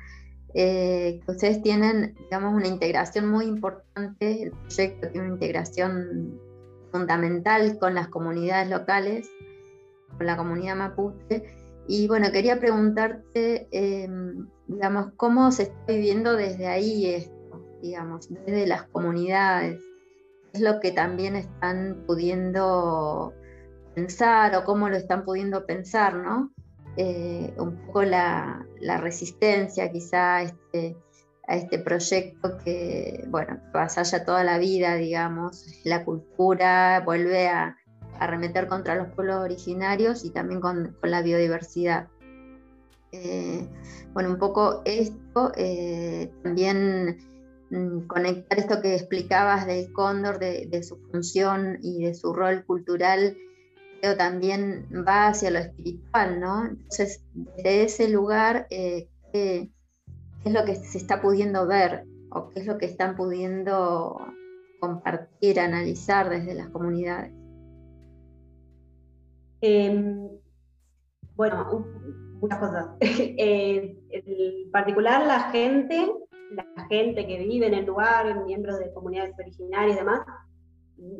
que 0.54 1.20
ustedes 1.26 1.60
tienen, 1.62 2.14
digamos, 2.14 2.54
una 2.54 2.68
integración 2.68 3.28
muy 3.28 3.46
importante, 3.46 4.44
el 4.44 4.52
proyecto 4.52 5.08
tiene 5.08 5.26
una 5.26 5.34
integración 5.34 6.40
fundamental 6.92 7.76
con 7.80 7.96
las 7.96 8.06
comunidades 8.06 8.70
locales, 8.70 9.28
con 10.16 10.26
la 10.26 10.36
comunidad 10.36 10.76
mapuche, 10.76 11.42
y 11.86 12.08
bueno, 12.08 12.32
quería 12.32 12.58
preguntarte, 12.58 13.68
em, 13.70 14.48
digamos, 14.66 15.12
cómo 15.16 15.52
se 15.52 15.64
está 15.64 15.84
viviendo 15.88 16.34
desde 16.34 16.66
ahí 16.66 17.06
esto, 17.06 17.62
digamos, 17.82 18.28
desde 18.28 18.66
las 18.66 18.84
comunidades. 18.84 19.82
¿Es 20.52 20.60
lo 20.60 20.80
que 20.80 20.92
también 20.92 21.36
están 21.36 22.04
pudiendo 22.06 23.34
pensar 23.94 24.54
o 24.56 24.64
cómo 24.64 24.88
lo 24.88 24.96
están 24.96 25.24
pudiendo 25.24 25.66
pensar, 25.66 26.14
¿no? 26.14 26.52
Eh, 26.96 27.52
un 27.58 27.76
poco 27.86 28.04
la, 28.04 28.64
resistencia 29.00 29.90
quizá 29.90 30.36
a 30.36 30.42
este, 30.42 30.96
este 31.48 31.78
proyecto 31.80 32.56
que, 32.64 33.24
bueno, 33.28 33.60
pasa 33.72 34.02
ya 34.04 34.24
toda 34.24 34.44
la 34.44 34.58
vida, 34.58 34.94
digamos, 34.94 35.66
la 35.84 36.04
cultura 36.04 37.02
vuelve 37.04 37.48
a, 37.48 37.76
arremeter 38.18 38.68
contra 38.68 38.94
los 38.94 39.08
pueblos 39.08 39.36
originarios 39.36 40.24
y 40.24 40.30
también 40.30 40.60
con, 40.60 40.96
la 41.02 41.22
biodiversidad. 41.22 42.08
Eh, 43.12 43.68
bueno, 44.12 44.30
un 44.30 44.38
poco 44.38 44.82
esto, 44.84 45.52
eh, 45.56 46.32
también 46.42 47.18
mm, 47.70 48.06
conectar 48.06 48.58
esto 48.58 48.80
que 48.80 48.94
explicabas 48.94 49.66
del 49.66 49.92
cóndor, 49.92 50.38
de, 50.38 50.82
su 50.82 50.96
función 51.10 51.78
y 51.82 52.04
de 52.04 52.14
su 52.14 52.32
rol 52.32 52.64
cultural, 52.64 53.36
creo 54.00 54.16
también 54.16 54.86
va 55.06 55.28
hacia 55.28 55.50
lo 55.50 55.58
espiritual, 55.58 56.40
¿no? 56.40 56.66
Entonces, 56.66 57.22
desde 57.34 57.84
ese 57.84 58.08
lugar, 58.08 58.66
eh, 58.70 59.08
¿qué, 59.32 59.70
es 60.44 60.52
lo 60.52 60.64
que 60.64 60.74
se 60.74 60.98
está 60.98 61.22
pudiendo 61.22 61.66
ver 61.66 62.04
o 62.30 62.50
qué 62.50 62.60
es 62.60 62.66
lo 62.66 62.78
que 62.78 62.86
están 62.86 63.16
pudiendo 63.16 64.18
compartir, 64.80 65.60
analizar 65.60 66.28
desde 66.28 66.54
las 66.54 66.68
comunidades? 66.68 67.32
Em, 69.66 70.28
bueno, 71.36 71.86
muchas 72.40 72.58
cosas. 72.58 72.86
Eh, 73.00 73.96
en 74.10 74.70
particular 74.70 75.26
la 75.26 75.50
gente, 75.50 76.12
la 76.50 76.86
gente 76.90 77.26
que 77.26 77.38
vive 77.38 77.66
en 77.68 77.74
el 77.74 77.86
lugar, 77.86 78.44
miembros 78.44 78.78
de 78.78 78.92
comunidades 78.92 79.34
originarias 79.38 79.96
y 79.96 80.00
demás, 80.00 80.20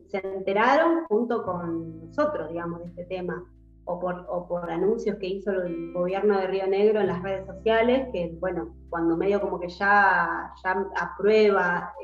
se 0.08 0.18
enteraron 0.18 1.06
junto 1.06 1.42
con 1.42 2.06
nosotros, 2.06 2.50
digamos, 2.50 2.80
de 2.80 2.88
este 2.88 3.04
tema, 3.06 3.42
o 3.86 3.98
por, 3.98 4.26
o 4.28 4.46
por 4.46 4.70
anuncios 4.70 5.16
que 5.16 5.26
hizo 5.26 5.50
el 5.50 5.94
gobierno 5.94 6.38
de 6.38 6.46
Río 6.46 6.66
Negro 6.66 7.00
en 7.00 7.06
las 7.06 7.22
redes 7.22 7.46
sociales, 7.46 8.08
que, 8.12 8.36
bueno, 8.40 8.76
cuando 8.90 9.16
medio 9.16 9.40
como 9.40 9.58
que 9.58 9.68
ya, 9.68 10.52
ya 10.62 10.86
aprueba 11.00 11.94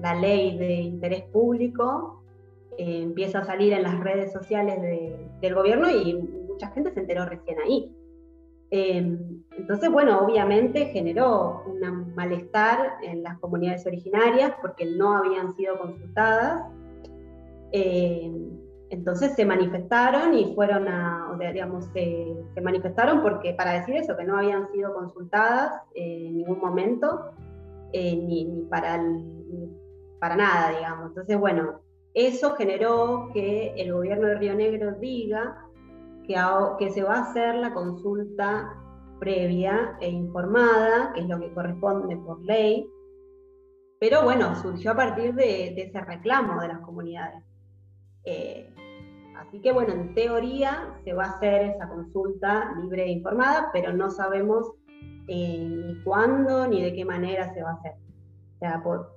la 0.00 0.14
ley 0.14 0.56
de 0.56 0.72
interés 0.72 1.24
público, 1.24 2.17
eh, 2.78 3.02
empieza 3.02 3.40
a 3.40 3.44
salir 3.44 3.72
en 3.72 3.82
las 3.82 3.98
redes 3.98 4.32
sociales 4.32 4.80
del 5.40 5.54
gobierno 5.56 5.90
y 5.90 6.14
mucha 6.14 6.68
gente 6.70 6.92
se 6.92 7.00
enteró 7.00 7.26
recién 7.26 7.58
ahí. 7.58 7.92
Eh, 8.70 9.18
entonces, 9.56 9.90
bueno, 9.90 10.20
obviamente 10.20 10.86
generó 10.86 11.64
un 11.66 12.14
malestar 12.14 12.98
en 13.02 13.24
las 13.24 13.36
comunidades 13.40 13.84
originarias 13.84 14.52
porque 14.60 14.86
no 14.86 15.16
habían 15.16 15.56
sido 15.56 15.76
consultadas. 15.76 16.66
Eh, 17.72 18.32
entonces 18.90 19.34
se 19.34 19.44
manifestaron 19.44 20.34
y 20.34 20.54
fueron 20.54 20.86
a, 20.86 21.32
o 21.32 21.36
digamos, 21.36 21.86
se, 21.86 22.36
manifestaron 22.62 23.22
porque 23.22 23.54
para 23.54 23.72
decir 23.72 23.96
eso, 23.96 24.16
que 24.16 24.22
no 24.22 24.38
habían 24.38 24.70
sido 24.70 24.94
consultadas 24.94 25.82
en 25.96 26.36
ningún 26.36 26.60
momento, 26.60 27.32
ni, 27.92 28.66
para, 28.70 29.04
para 30.20 30.36
nada, 30.36 30.70
digamos. 30.78 31.08
Entonces, 31.08 31.36
bueno, 31.38 31.80
eso 32.14 32.54
generó 32.54 33.30
que 33.32 33.74
el 33.76 33.92
gobierno 33.92 34.28
de 34.28 34.34
Río 34.36 34.54
Negro 34.54 34.92
diga 34.92 35.68
que, 36.78 36.90
se 36.90 37.02
va 37.02 37.16
a 37.16 37.22
hacer 37.22 37.54
la 37.54 37.72
consulta 37.72 38.74
previa 39.18 39.96
e 40.00 40.10
informada, 40.10 41.12
que 41.12 41.20
es 41.20 41.28
lo 41.28 41.40
que 41.40 41.52
corresponde 41.52 42.16
por 42.16 42.40
ley, 42.44 42.86
pero 43.98 44.22
bueno, 44.22 44.54
surgió 44.54 44.92
a 44.92 44.96
partir 44.96 45.34
de, 45.34 45.80
ese 45.80 46.00
reclamo 46.00 46.60
de 46.60 46.68
las 46.68 46.80
comunidades. 46.80 47.42
Eh, 48.24 48.72
así 49.38 49.60
que 49.60 49.72
bueno, 49.72 49.94
en 49.94 50.14
teoría 50.14 50.94
se 51.04 51.14
va 51.14 51.24
a 51.24 51.30
hacer 51.30 51.62
esa 51.62 51.88
consulta 51.88 52.74
libre 52.80 53.04
e 53.04 53.10
informada, 53.10 53.70
pero 53.72 53.92
no 53.92 54.10
sabemos 54.10 54.72
eh, 55.26 55.66
ni 55.66 56.02
cuándo 56.02 56.68
ni 56.68 56.82
de 56.82 56.94
qué 56.94 57.04
manera 57.04 57.52
se 57.54 57.62
va 57.62 57.70
a 57.70 57.74
hacer. 57.74 57.94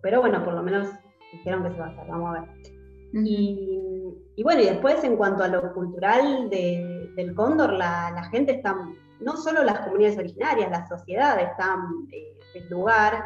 pero 0.01 0.21
bueno, 0.21 0.43
por 0.43 0.53
lo 0.53 0.63
menos 0.63 0.87
dijeron 1.31 1.63
que 1.63 1.71
se 1.71 1.79
va 1.79 1.87
a 1.87 1.89
hacer, 1.89 2.07
vamos 2.07 2.29
a 2.29 2.41
ver. 2.41 2.70
Y, 3.13 4.43
bueno, 4.43 4.61
y 4.61 4.65
después 4.65 5.03
en 5.03 5.17
cuanto 5.17 5.43
a 5.43 5.47
lo 5.47 5.73
cultural 5.73 6.49
del 6.49 7.33
cóndor, 7.35 7.73
la, 7.73 8.27
gente 8.31 8.53
está, 8.53 8.75
no 9.19 9.37
solo 9.37 9.63
las 9.63 9.79
comunidades 9.79 10.17
originarias, 10.17 10.71
la 10.71 10.87
sociedad 10.87 11.39
está 11.39 11.77
eh, 12.11 12.37
en 12.55 12.63
el 12.63 12.69
lugar, 12.69 13.23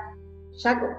ya 0.57 0.97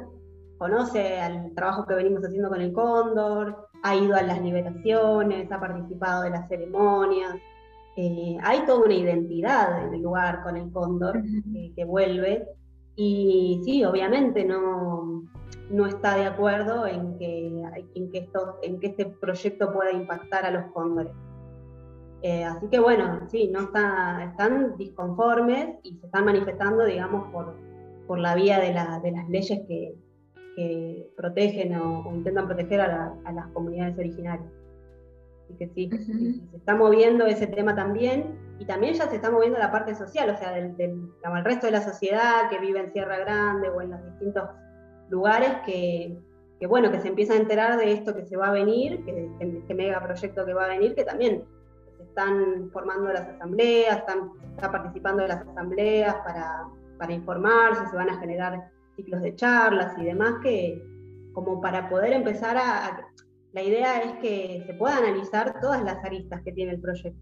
conoce 0.59 1.21
al 1.21 1.53
trabajo 1.55 1.87
que 1.87 1.95
venimos 1.95 2.25
haciendo 2.25 2.49
con 2.49 2.61
el 2.61 2.73
cóndor, 2.73 3.69
ha 3.83 3.95
ido 3.95 4.17
a 4.17 4.23
las 4.23 4.41
liberaciones, 4.41 5.51
ha 5.51 5.61
participado 5.61 6.23
de 6.23 6.31
las 6.31 6.49
ceremonias. 6.49 7.35
Eh, 7.97 8.37
hay 8.43 8.65
toda 8.67 8.85
una 8.85 8.95
identidad 8.95 9.87
en 9.87 9.95
el 9.95 10.03
lugar 10.03 10.43
con 10.43 10.57
el 10.57 10.71
cóndor 10.71 11.23
que 11.75 11.85
vuelve 11.85 12.47
y 12.97 13.61
sí, 13.65 13.85
obviamente 13.85 14.45
no, 14.45 15.23
no 15.71 15.87
está 15.87 16.17
de 16.17 16.27
acuerdo 16.27 16.87
en 16.87 17.19
que, 17.19 17.63
en 17.95 18.11
que, 18.11 18.19
esto, 18.19 18.59
en 18.63 18.81
que 18.81 18.89
este 18.89 19.07
proyecto 19.07 19.73
pueda 19.73 19.93
impactar 19.93 20.45
a 20.47 20.51
los 20.51 20.73
cóndores. 20.73 21.13
Eh, 22.23 22.45
así 22.45 22.67
que 22.69 22.79
bueno, 22.81 23.21
sí, 23.29 23.49
no 23.53 23.61
está, 23.61 24.25
están 24.25 24.77
disconformes 24.77 25.77
y 25.83 25.97
se 25.99 26.07
están 26.07 26.25
manifestando, 26.25 26.85
digamos, 26.85 27.31
por, 27.31 27.55
por 28.07 28.19
la 28.19 28.35
vía 28.35 28.59
de, 28.59 28.73
la, 28.73 29.01
de 29.01 29.13
las 29.13 29.29
leyes 29.29 29.61
que, 29.69 29.95
que 30.57 31.11
protegen 31.17 31.75
o, 31.77 32.11
intentan 32.13 32.47
proteger 32.47 32.81
a, 32.81 33.15
las 33.33 33.47
comunidades 33.49 33.97
originarias. 33.99 34.51
Así 35.47 35.55
que 35.59 35.69
sí, 35.69 35.91
se 36.51 36.57
está 36.57 36.75
moviendo 36.75 37.25
ese 37.25 37.47
tema 37.47 37.77
también 37.77 38.37
y 38.59 38.65
también 38.65 38.95
ya 38.95 39.09
se 39.09 39.17
está 39.17 39.31
moviendo 39.31 39.59
la 39.59 39.71
parte 39.71 39.95
social, 39.95 40.31
o 40.31 40.37
sea, 40.37 40.51
del, 40.53 40.75
resto 41.45 41.67
de 41.67 41.73
la 41.73 41.83
sociedad 41.83 42.51
que 42.51 42.59
vive 42.59 42.81
en 42.81 42.93
Sierra 42.93 43.19
Grande 43.19 43.69
o 43.69 43.81
en 43.81 43.91
los 43.91 44.05
distintos 44.05 44.49
lugares 45.09 45.51
que, 45.65 46.19
bueno, 46.67 46.91
que 46.91 47.01
se 47.01 47.09
empieza 47.09 47.35
a 47.35 47.37
enterar 47.37 47.79
de 47.79 47.93
esto 47.93 48.15
que 48.15 48.25
se 48.25 48.37
va 48.37 48.49
a 48.49 48.53
venir, 48.53 49.05
que 49.05 49.31
este 49.41 49.75
mega 49.75 50.03
proyecto 50.03 50.45
que 50.45 50.55
va 50.55 50.65
a 50.65 50.69
venir, 50.69 50.97
que 50.97 51.05
también 51.05 51.45
se 51.97 52.03
están 52.03 52.71
formando 52.73 53.13
las 53.13 53.29
asambleas, 53.29 53.99
están, 53.99 54.33
está 54.57 54.73
participando 54.73 55.23
de 55.23 55.29
las 55.29 55.47
asambleas 55.47 56.17
para, 56.25 56.65
para 56.99 57.13
informarse, 57.13 57.87
se 57.89 57.97
van 57.97 58.11
a 58.11 58.19
generar 58.19 58.69
ciclos 58.97 59.23
de 59.23 59.37
charlas 59.37 59.97
y 59.99 60.05
demás, 60.07 60.35
que 60.43 60.83
como 61.35 61.61
para 61.61 61.89
poder 61.89 62.15
empezar 62.15 62.57
a, 62.57 63.07
La 63.57 63.63
idea 63.63 64.03
es 64.03 64.19
que 64.21 64.65
se 64.67 64.75
pueda 64.75 64.99
analizar 64.99 65.59
todas 65.63 65.83
las 65.83 66.05
aristas 66.05 66.43
que 66.45 66.53
tiene 66.53 66.73
el 66.73 66.79
proyecto, 66.79 67.19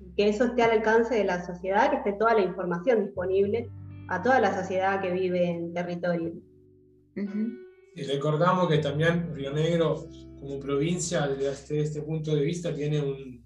y 0.00 0.14
que 0.14 0.28
eso 0.28 0.44
esté 0.44 0.62
al 0.62 0.70
alcance 0.70 1.12
de 1.12 1.24
la 1.24 1.44
sociedad, 1.44 1.90
que 1.90 1.96
esté 1.96 2.12
toda 2.12 2.34
la 2.34 2.42
información 2.42 3.04
disponible 3.06 3.68
a 4.06 4.22
toda 4.22 4.38
la 4.38 4.56
sociedad 4.56 5.02
que 5.02 5.10
vive 5.10 5.44
en 5.50 5.74
territorio. 5.74 6.34
Y 7.96 8.02
recordamos 8.04 8.68
que 8.68 8.78
también 8.78 9.34
Río 9.34 9.52
Negro, 9.52 10.06
como 10.38 10.60
provincia, 10.60 11.26
desde 11.26 11.80
este, 11.80 12.02
punto 12.02 12.32
de 12.36 12.42
vista, 12.42 12.72
tiene 12.72 13.00
un, 13.00 13.44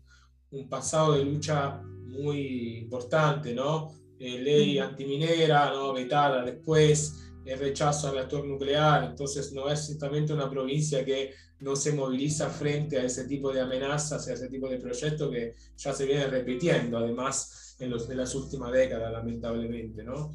un 0.50 0.68
pasado 0.68 1.14
de 1.14 1.24
lucha 1.24 1.80
muy 2.04 2.80
importante, 2.80 3.54
¿no? 3.54 3.88
Eh, 4.18 4.42
ley 4.42 4.78
antiminera, 4.78 5.70
¿no? 5.70 5.94
vetada 5.94 6.44
después, 6.44 7.25
el 7.46 7.58
rechazo 7.58 8.08
al 8.08 8.18
actor 8.18 8.44
nuclear, 8.44 9.04
entonces 9.04 9.52
no 9.52 9.70
es 9.70 9.86
simplemente 9.86 10.32
una 10.32 10.50
provincia 10.50 11.04
que 11.04 11.32
no 11.60 11.74
se 11.76 11.92
moviliza 11.92 12.50
frente 12.50 12.98
a 12.98 13.04
ese 13.04 13.24
tipo 13.24 13.52
de 13.52 13.60
amenazas, 13.60 14.26
a 14.28 14.32
ese 14.32 14.48
tipo 14.48 14.68
de 14.68 14.78
proyectos 14.78 15.30
que 15.30 15.54
ya 15.76 15.92
se 15.92 16.04
viene 16.04 16.26
repitiendo, 16.26 16.98
además 16.98 17.76
en 17.78 17.90
los 17.90 18.08
de 18.08 18.14
las 18.14 18.34
últimas 18.34 18.72
décadas, 18.72 19.12
lamentablemente, 19.12 20.02
¿no? 20.02 20.32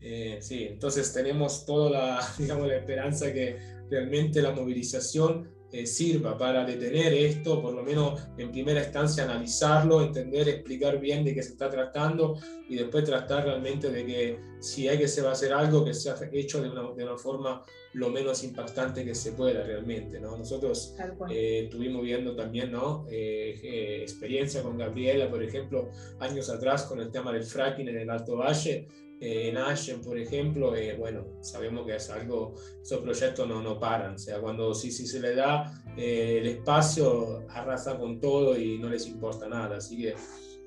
Eh, 0.00 0.38
sí, 0.40 0.64
entonces 0.64 1.12
tenemos 1.12 1.64
toda 1.66 1.90
la, 1.90 2.28
digamos, 2.38 2.68
la 2.68 2.76
esperanza 2.76 3.32
que 3.32 3.58
realmente 3.90 4.42
la 4.42 4.52
movilización 4.52 5.57
eh, 5.70 5.86
sirva 5.86 6.38
para 6.38 6.64
detener 6.64 7.12
esto, 7.12 7.60
por 7.60 7.74
lo 7.74 7.82
menos 7.82 8.20
en 8.38 8.50
primera 8.50 8.82
instancia 8.82 9.24
analizarlo, 9.24 10.02
entender, 10.02 10.48
explicar 10.48 10.98
bien 10.98 11.24
de 11.24 11.34
qué 11.34 11.42
se 11.42 11.50
está 11.50 11.68
tratando 11.68 12.38
y 12.68 12.76
después 12.76 13.04
tratar 13.04 13.44
realmente 13.44 13.90
de 13.90 14.06
que 14.06 14.40
si 14.60 14.88
hay 14.88 14.98
que 14.98 15.08
se 15.08 15.20
va 15.22 15.30
a 15.30 15.32
hacer 15.32 15.52
algo, 15.52 15.84
que 15.84 15.92
sea 15.92 16.16
hecho 16.32 16.62
de 16.62 16.70
una, 16.70 16.82
de 16.94 17.04
una 17.04 17.16
forma 17.16 17.62
lo 17.92 18.10
menos 18.10 18.44
impactante 18.44 19.04
que 19.04 19.14
se 19.14 19.32
pueda 19.32 19.62
realmente. 19.62 20.20
¿no? 20.20 20.36
Nosotros 20.36 20.94
eh, 21.30 21.62
estuvimos 21.64 22.02
viendo 22.02 22.34
también 22.34 22.72
¿no? 22.72 23.06
Eh, 23.10 24.00
experiencia 24.02 24.62
con 24.62 24.78
Gabriela, 24.78 25.30
por 25.30 25.42
ejemplo, 25.42 25.90
años 26.20 26.48
atrás 26.50 26.84
con 26.84 27.00
el 27.00 27.10
tema 27.10 27.32
del 27.32 27.44
fracking 27.44 27.88
en 27.88 27.98
el 27.98 28.10
Alto 28.10 28.36
Valle 28.36 28.88
eh, 29.20 29.48
en 29.48 29.56
Ashen, 29.56 30.00
por 30.00 30.16
ejemplo, 30.16 30.76
eh, 30.76 30.94
bueno, 30.96 31.26
sabemos 31.40 31.84
que 31.84 31.96
es 31.96 32.08
algo, 32.08 32.54
esos 32.80 33.00
proyectos 33.00 33.48
no, 33.48 33.60
no 33.60 33.78
paran, 33.78 34.14
o 34.14 34.18
sea, 34.18 34.40
cuando 34.40 34.72
sí, 34.74 34.92
sí 34.92 35.08
se 35.08 35.18
le 35.18 35.34
da 35.34 35.82
eh, 35.96 36.38
el 36.40 36.46
espacio, 36.46 37.44
arrasa 37.48 37.98
con 37.98 38.20
todo 38.20 38.56
y 38.56 38.78
no 38.78 38.88
les 38.88 39.06
importa 39.06 39.48
nada, 39.48 39.78
así 39.78 39.98
que 39.98 40.14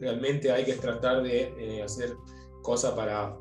realmente 0.01 0.51
hay 0.51 0.65
que 0.65 0.73
tratar 0.73 1.23
de 1.23 1.81
hacer 1.81 2.13
cosas 2.61 2.91
para, 2.91 3.37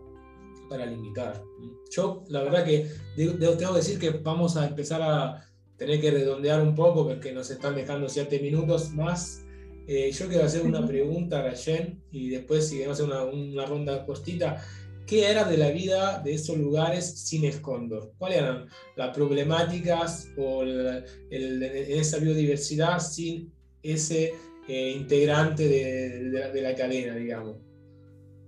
para 0.68 0.86
limitar. 0.86 1.42
Yo, 1.90 2.22
la 2.28 2.44
verdad 2.44 2.64
que 2.64 2.86
tengo 3.16 3.56
que 3.58 3.66
decir 3.74 3.98
que 3.98 4.10
vamos 4.10 4.56
a 4.56 4.68
empezar 4.68 5.02
a 5.02 5.44
tener 5.76 6.00
que 6.00 6.12
redondear 6.12 6.62
un 6.62 6.76
poco 6.76 7.08
porque 7.08 7.32
nos 7.32 7.50
están 7.50 7.74
dejando 7.74 8.08
siete 8.08 8.38
minutos 8.38 8.90
más. 8.90 9.44
yo 9.88 10.28
quiero 10.28 10.44
hacer 10.44 10.62
una 10.62 10.86
pregunta 10.86 11.40
a 11.40 11.42
Rayen 11.42 12.00
y 12.12 12.28
después 12.28 12.68
si 12.68 12.76
queremos 12.76 13.00
hacer 13.00 13.10
una, 13.10 13.24
una 13.24 13.66
ronda 13.66 14.06
cortita. 14.06 14.62
¿Qué 15.10 15.28
era 15.28 15.42
de 15.42 15.56
la 15.56 15.72
vida 15.72 16.20
de 16.20 16.34
esos 16.34 16.56
lugares 16.56 17.26
sin 17.26 17.44
escondor? 17.44 18.12
¿Cuáles 18.16 18.38
eran 18.38 18.66
las 18.94 19.12
problemáticas 19.12 20.28
o 20.38 20.62
esa 20.62 22.18
biodiversidad 22.18 23.00
sin 23.00 23.52
ese 23.82 24.34
eh, 24.68 24.90
integrante 24.92 25.66
de, 25.66 26.62
la, 26.62 26.74
cadena, 26.76 27.16
digamos? 27.16 27.56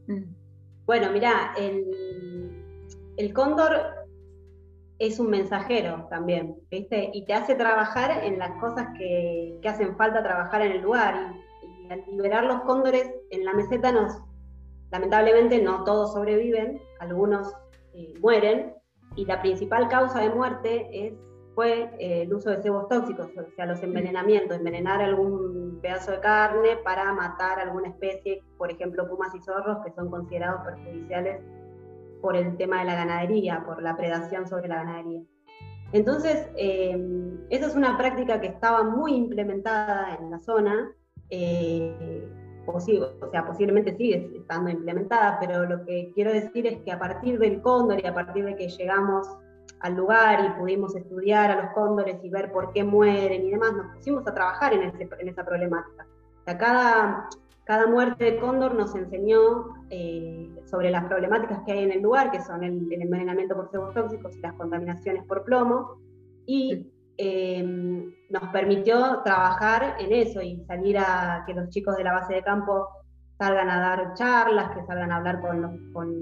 Mm. 0.06 0.22
Bueno, 0.86 1.10
mira, 1.10 1.52
el, 1.58 1.84
el, 3.16 3.32
cóndor 3.32 3.72
es 5.00 5.18
un 5.18 5.30
mensajero 5.30 6.06
también, 6.10 6.54
¿viste? 6.70 7.10
Y 7.12 7.24
te 7.24 7.34
hace 7.34 7.56
trabajar 7.56 8.22
en 8.22 8.38
las 8.38 8.52
cosas 8.60 8.86
que, 8.96 9.58
hacen 9.64 9.96
falta 9.96 10.22
trabajar 10.22 10.62
en 10.62 10.70
el 10.70 10.82
lugar. 10.82 11.34
Y 11.60 11.92
al 11.92 12.04
liberar 12.08 12.44
los 12.44 12.60
cóndores 12.60 13.10
en 13.30 13.44
la 13.44 13.52
meseta 13.52 13.90
nos 13.90 14.12
Lamentablemente 14.92 15.60
no 15.60 15.84
todos 15.84 16.12
sobreviven, 16.12 16.80
algunos 17.00 17.52
eh, 17.94 18.14
mueren 18.20 18.74
y 19.16 19.24
la 19.24 19.40
principal 19.40 19.88
causa 19.88 20.20
de 20.20 20.30
muerte 20.30 21.16
fue 21.54 21.90
eh, 21.98 22.22
el 22.22 22.32
uso 22.32 22.50
de 22.50 22.62
cebos 22.62 22.88
tóxicos, 22.88 23.28
o 23.36 23.54
sea, 23.56 23.66
los 23.66 23.82
envenenamientos, 23.82 24.56
envenenar 24.56 25.02
algún 25.02 25.78
pedazo 25.82 26.12
de 26.12 26.20
carne 26.20 26.76
para 26.84 27.12
matar 27.12 27.58
alguna 27.58 27.88
especie, 27.88 28.42
por 28.56 28.70
ejemplo, 28.70 29.08
pumas 29.08 29.34
y 29.34 29.40
zorros, 29.40 29.78
que 29.84 29.92
son 29.92 30.10
considerados 30.10 30.62
perjudiciales 30.64 31.42
por 32.20 32.36
el 32.36 32.56
tema 32.56 32.80
de 32.80 32.84
la 32.86 32.94
ganadería, 32.94 33.62
por 33.66 33.82
la 33.82 33.96
predación 33.96 34.46
sobre 34.46 34.68
la 34.68 34.76
ganadería. 34.76 35.22
Entonces, 35.92 36.48
eh, 36.56 36.96
esa 37.50 37.66
es 37.66 37.74
una 37.74 37.98
práctica 37.98 38.40
que 38.40 38.46
estaba 38.46 38.82
muy 38.82 39.14
implementada 39.14 40.16
en 40.18 40.30
la 40.30 40.38
zona 40.38 40.94
o 42.66 43.30
sea, 43.30 43.46
posiblemente 43.46 43.96
sigue 43.96 44.30
estando 44.36 44.70
implementada, 44.70 45.38
pero 45.40 45.64
lo 45.64 45.84
que 45.84 46.10
quiero 46.14 46.32
decir 46.32 46.66
es 46.66 46.80
que 46.82 46.92
a 46.92 46.98
partir 46.98 47.38
del 47.38 47.60
cóndor 47.60 48.00
y 48.02 48.06
a 48.06 48.14
partir 48.14 48.44
de 48.44 48.56
que 48.56 48.68
llegamos 48.68 49.28
al 49.80 49.96
lugar 49.96 50.44
y 50.44 50.60
pudimos 50.60 50.94
estudiar 50.94 51.50
a 51.50 51.62
los 51.62 51.72
cóndores 51.72 52.22
y 52.22 52.30
ver 52.30 52.52
por 52.52 52.72
qué 52.72 52.84
mueren 52.84 53.44
y 53.44 53.50
demás, 53.50 53.72
nos 53.72 53.96
pusimos 53.96 54.26
a 54.26 54.34
trabajar 54.34 54.72
en, 54.72 54.82
en 54.82 55.28
esa 55.28 55.44
problemática. 55.44 56.06
O 56.40 56.44
sea, 56.44 56.58
cada, 56.58 57.28
cada 57.64 57.86
muerte 57.86 58.24
de 58.24 58.38
cóndor 58.38 58.74
nos 58.74 58.94
enseñó 58.94 59.74
eh, 59.90 60.50
sobre 60.66 60.90
las 60.90 61.04
problemáticas 61.04 61.60
que 61.66 61.72
hay 61.72 61.84
en 61.84 61.92
el 61.92 62.02
lugar, 62.02 62.30
que 62.30 62.40
son 62.40 62.62
el, 62.62 62.92
el 62.92 63.02
envenenamiento 63.02 63.56
por 63.56 63.70
cebos 63.70 63.92
tóxicos 63.94 64.36
y 64.36 64.40
las 64.40 64.52
contaminaciones 64.54 65.24
por 65.24 65.44
plomo, 65.44 65.96
y 66.46 66.91
Em, 67.18 68.10
nos 68.30 68.48
permitió 68.52 69.20
trabajar 69.22 69.96
en 70.00 70.12
eso 70.12 70.40
y 70.40 70.64
salir 70.64 70.96
a 70.98 71.44
que 71.46 71.52
los 71.54 71.68
chicos 71.68 71.96
de 71.96 72.04
la 72.04 72.12
base 72.12 72.34
de 72.34 72.42
campo 72.42 72.88
salgan 73.38 73.68
a 73.68 73.80
dar 73.80 74.14
charlas, 74.14 74.70
que 74.70 74.84
salgan 74.86 75.12
a 75.12 75.16
hablar 75.16 75.40
con, 75.40 75.60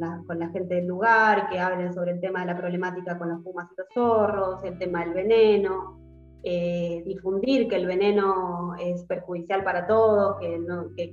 la, 0.01 0.23
con, 0.27 0.53
gente 0.53 0.75
del 0.77 0.87
lugar, 0.87 1.49
que 1.49 1.61
hablen 1.61 1.93
sobre 1.93 2.13
el 2.13 2.21
tema 2.21 2.41
de 2.41 2.47
la 2.47 2.57
problemática 2.57 3.19
con 3.19 3.29
los 3.29 3.43
pumas 3.43 3.69
y 3.71 3.75
los 3.77 3.87
zorros, 3.93 4.65
el 4.65 4.79
tema 4.79 5.01
del 5.05 5.15
veneno. 5.15 5.99
eh, 6.43 7.03
difundir 7.05 7.69
que 7.69 7.77
el 7.77 7.87
veneno 7.87 8.75
es 8.79 9.05
perjudicial 9.05 9.63
para 9.63 9.87
todos, 9.87 10.39
que 10.41 10.59
no, 10.59 10.87
que 10.97 11.13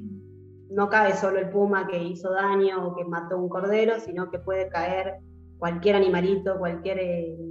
no 0.70 0.90
cae 0.90 1.14
solo 1.16 1.40
el 1.40 1.50
puma 1.50 1.88
que 1.88 2.02
hizo 2.02 2.32
daño 2.32 2.88
o 2.88 2.96
que 2.96 3.04
mató 3.04 3.38
un 3.38 3.50
cordero, 3.50 4.00
sino 4.00 4.32
que 4.32 4.40
puede 4.40 4.70
caer 4.70 5.16
cualquier 5.58 5.96
animalito, 5.96 6.58
cualquier, 6.58 7.00
eh, 7.00 7.47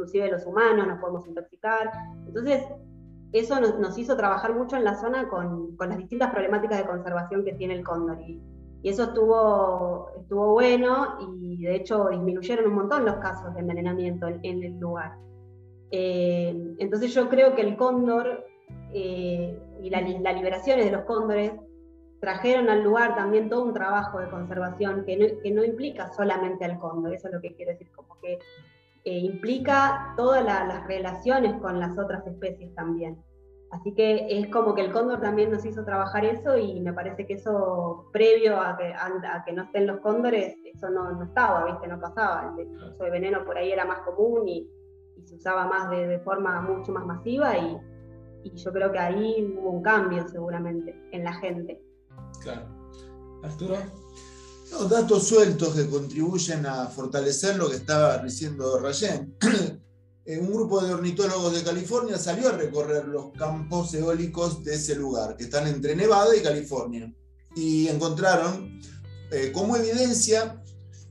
inclusive 0.00 0.30
los 0.30 0.46
humanos, 0.46 0.86
nos 0.86 0.98
podemos 0.98 1.26
intoxicar. 1.26 1.90
Entonces, 2.26 2.64
eso 3.32 3.60
nos, 3.60 3.98
hizo 3.98 4.16
trabajar 4.16 4.54
mucho 4.54 4.76
en 4.76 4.84
la 4.84 4.94
zona 4.94 5.28
con, 5.28 5.76
las 5.78 5.98
distintas 5.98 6.30
problemáticas 6.30 6.78
de 6.78 6.86
conservación 6.86 7.44
que 7.44 7.52
tiene 7.52 7.74
el 7.74 7.84
cóndor. 7.84 8.18
Y, 8.20 8.40
eso 8.82 9.02
estuvo, 9.04 10.08
estuvo 10.18 10.52
bueno 10.52 11.18
y 11.20 11.62
de 11.64 11.76
hecho 11.76 12.08
disminuyeron 12.08 12.66
un 12.66 12.76
montón 12.76 13.04
los 13.04 13.16
casos 13.16 13.52
de 13.52 13.60
envenenamiento 13.60 14.26
en, 14.26 14.62
el 14.62 14.80
lugar. 14.80 15.18
Eh, 15.90 16.74
entonces 16.78 17.12
yo 17.12 17.28
creo 17.28 17.54
que 17.54 17.60
el 17.60 17.76
cóndor 17.76 18.42
eh, 18.94 19.62
y 19.82 19.90
las 19.90 20.34
liberaciones 20.34 20.86
de 20.86 20.92
los 20.92 21.02
cóndores 21.02 21.52
trajeron 22.20 22.70
al 22.70 22.82
lugar 22.82 23.14
también 23.16 23.50
todo 23.50 23.64
un 23.64 23.74
trabajo 23.74 24.18
de 24.18 24.30
conservación 24.30 25.04
que 25.04 25.18
no, 25.18 25.26
que 25.42 25.50
no 25.50 25.62
implica 25.62 26.10
solamente 26.14 26.64
al 26.64 26.78
cóndor, 26.78 27.12
eso 27.12 27.28
es 27.28 27.34
lo 27.34 27.40
que 27.42 27.54
quiero 27.54 27.72
decir, 27.72 27.90
como 27.94 28.18
que 28.20 28.38
eh, 29.04 29.18
implica 29.18 30.14
todas 30.16 30.44
las 30.44 30.86
relaciones 30.86 31.60
con 31.60 31.78
las 31.80 31.98
otras 31.98 32.26
especies 32.26 32.74
también. 32.74 33.22
Así 33.70 33.94
que 33.94 34.26
es 34.28 34.48
como 34.48 34.74
que 34.74 34.80
el 34.80 34.92
cóndor 34.92 35.20
también 35.20 35.50
nos 35.52 35.64
hizo 35.64 35.84
trabajar 35.84 36.24
eso 36.24 36.58
y 36.58 36.80
me 36.80 36.92
parece 36.92 37.24
que 37.24 37.34
eso 37.34 38.08
previo 38.12 38.60
a 38.60 38.76
que, 38.76 38.92
a, 38.92 39.44
que 39.44 39.52
no 39.52 39.62
estén 39.62 39.86
los 39.86 40.00
cóndores, 40.00 40.56
eso 40.64 40.90
no, 40.90 41.12
no, 41.12 41.24
estaba, 41.24 41.66
¿viste? 41.66 41.86
No 41.86 42.00
pasaba. 42.00 42.52
El 42.58 42.68
uso 42.68 43.04
de 43.04 43.10
veneno 43.10 43.44
por 43.44 43.56
ahí 43.56 43.70
era 43.70 43.84
más 43.84 44.00
común 44.00 44.48
y, 44.48 44.68
se 45.24 45.36
usaba 45.36 45.66
más 45.66 45.90
de, 45.90 46.06
de, 46.06 46.18
forma 46.20 46.62
mucho 46.62 46.92
más 46.92 47.04
masiva 47.04 47.56
y, 47.58 47.76
y 48.42 48.56
yo 48.56 48.72
creo 48.72 48.90
que 48.90 48.98
ahí 48.98 49.54
hubo 49.54 49.70
un 49.70 49.82
cambio 49.82 50.26
seguramente 50.28 50.98
en 51.12 51.24
la 51.24 51.34
gente. 51.34 51.80
Claro. 52.42 52.62
Arturo. 53.42 53.76
Datos 54.88 55.28
sueltos 55.28 55.74
que 55.74 55.88
contribuyen 55.88 56.66
a 56.66 56.86
fortalecer 56.86 57.56
lo 57.56 57.68
que 57.68 57.76
estaba 57.76 58.18
diciendo 58.18 58.78
Rayen. 58.78 59.36
Eh, 60.26 60.38
un 60.38 60.52
grupo 60.52 60.82
de 60.82 60.92
ornitólogos 60.92 61.54
de 61.54 61.64
California 61.64 62.18
salió 62.18 62.50
a 62.50 62.52
recorrer 62.52 63.08
los 63.08 63.32
campos 63.32 63.94
eólicos 63.94 64.62
de 64.62 64.74
ese 64.74 64.94
lugar, 64.94 65.34
que 65.34 65.44
están 65.44 65.66
entre 65.66 65.96
Nevada 65.96 66.36
y 66.36 66.42
California, 66.42 67.10
y 67.56 67.88
encontraron 67.88 68.80
eh, 69.32 69.50
como 69.50 69.76
evidencia 69.76 70.62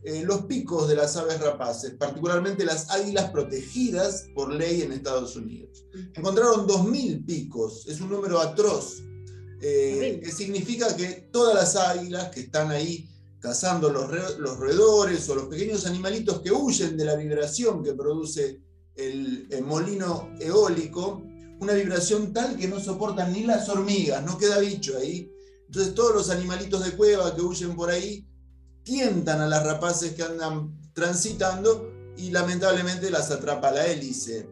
eh, 0.03 0.23
los 0.23 0.43
picos 0.43 0.87
de 0.87 0.95
las 0.95 1.17
aves 1.17 1.41
rapaces, 1.41 1.95
particularmente 1.95 2.63
las 2.63 2.91
águilas 2.91 3.31
protegidas 3.31 4.27
por 4.35 4.53
ley 4.53 4.83
en 4.83 4.91
Estados 4.91 5.35
Unidos. 5.35 5.85
Encontraron 6.13 6.67
2.000 6.67 7.25
picos, 7.25 7.87
es 7.87 7.99
un 7.99 8.11
número 8.11 8.39
atroz 8.39 9.01
eh, 9.61 10.21
que 10.23 10.31
significa 10.31 10.95
que 10.95 11.27
todas 11.31 11.53
las 11.53 11.75
águilas 11.75 12.29
que 12.29 12.41
están 12.41 12.71
ahí 12.71 13.08
cazando 13.39 13.89
los, 13.89 14.07
roedores 14.57 15.29
o 15.29 15.35
los 15.35 15.45
pequeños 15.45 15.85
animalitos 15.85 16.41
que 16.41 16.51
huyen 16.51 16.97
de 16.97 17.05
la 17.05 17.15
vibración 17.15 17.83
que 17.83 17.93
produce 17.93 18.61
el, 18.95 19.47
molino 19.63 20.31
eólico, 20.39 21.23
una 21.59 21.73
vibración 21.73 22.33
tal 22.33 22.57
que 22.57 22.67
no 22.67 22.79
soportan 22.79 23.31
ni 23.31 23.43
las 23.43 23.69
hormigas, 23.69 24.23
no 24.23 24.37
queda 24.37 24.59
bicho 24.59 24.97
ahí. 24.97 25.31
Entonces 25.67 25.93
todos 25.93 26.13
los 26.13 26.29
animalitos 26.29 26.83
de 26.83 26.91
cueva 26.91 27.35
que 27.35 27.41
huyen 27.41 27.75
por 27.75 27.89
ahí 27.89 28.27
tientan 28.83 29.41
a 29.41 29.47
las 29.47 29.65
rapaces 29.65 30.13
que 30.13 30.23
andan 30.23 30.77
transitando 30.93 31.91
y 32.17 32.31
lamentablemente 32.31 33.09
las 33.09 33.31
atrapa 33.31 33.71
la 33.71 33.85
hélice. 33.85 34.49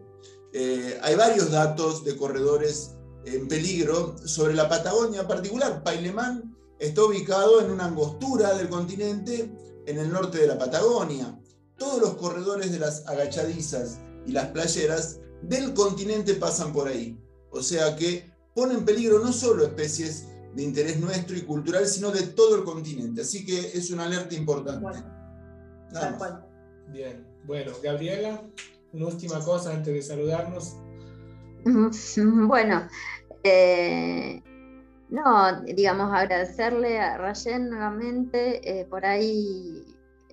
Eh, 0.53 0.97
hay 1.01 1.15
varios 1.15 1.51
datos 1.51 2.05
de 2.05 2.15
corredores 2.15 2.91
en 3.25 3.47
peligro 3.47 4.15
sobre 4.25 4.53
la 4.53 4.69
Patagonia 4.69 5.21
en 5.21 5.27
particular. 5.27 5.83
Pailemán 5.83 6.55
está 6.79 7.03
ubicado 7.03 7.61
en 7.61 7.71
una 7.71 7.85
angostura 7.85 8.53
del 8.55 8.69
continente 8.69 9.51
en 9.85 9.97
el 9.97 10.11
norte 10.11 10.37
de 10.39 10.47
la 10.47 10.57
Patagonia. 10.57 11.39
Todos 11.77 12.01
los 12.01 12.15
corredores 12.15 12.71
de 12.71 12.79
las 12.79 13.07
agachadizas 13.07 13.99
y 14.25 14.31
las 14.31 14.47
playeras 14.47 15.19
del 15.41 15.73
continente 15.73 16.33
pasan 16.35 16.73
por 16.73 16.87
ahí. 16.87 17.19
O 17.51 17.61
sea 17.61 17.95
que 17.95 18.31
pone 18.53 18.73
en 18.73 18.85
peligro 18.85 19.19
no 19.19 19.31
solo 19.31 19.63
especies 19.63 20.27
de 20.55 20.63
interés 20.63 20.99
nuestro 20.99 21.37
y 21.37 21.41
cultural, 21.41 21.85
sino 21.87 22.11
de 22.11 22.23
todo 22.23 22.55
el 22.55 22.63
continente. 22.63 23.21
Así 23.21 23.45
que 23.45 23.59
es 23.59 23.91
una 23.91 24.05
alerta 24.05 24.35
importante. 24.35 25.03
Bien, 26.91 27.25
bueno, 27.45 27.73
Gabriela, 27.83 28.41
una 28.93 29.07
última 29.07 29.39
cosa 29.43 29.73
antes 29.73 29.93
de 29.93 30.01
saludarnos. 30.01 30.75
Bueno, 32.47 32.87
eh, 33.43 34.41
no, 35.09 35.61
digamos, 35.61 36.13
agradecerle 36.13 36.99
a 36.99 37.17
Rayen 37.17 37.69
nuevamente, 37.69 38.79
eh, 38.79 38.85
por 38.85 39.05
ahí, 39.05 39.83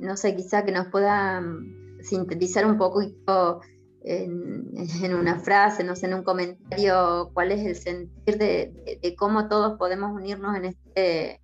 no 0.01 0.17
sé, 0.17 0.35
quizá 0.35 0.65
que 0.65 0.73
nos 0.73 0.89
pueda 0.89 1.41
mm, 1.41 2.01
sintetizar 2.03 2.67
un 2.67 2.77
poquito 2.77 3.61
en, 4.03 4.73
una 5.19 5.39
frase, 5.39 5.85
no 5.85 5.95
sé, 5.95 6.07
en 6.07 6.15
un 6.15 6.25
comentario, 6.25 7.31
cuál 7.33 7.53
es 7.53 7.65
el 7.65 7.77
sentir 7.77 8.39
de, 8.39 9.15
cómo 9.17 9.49
todos 9.49 9.79
podemos 9.79 10.13
unirnos 10.13 10.57
en 10.57 10.65
este 10.67 11.41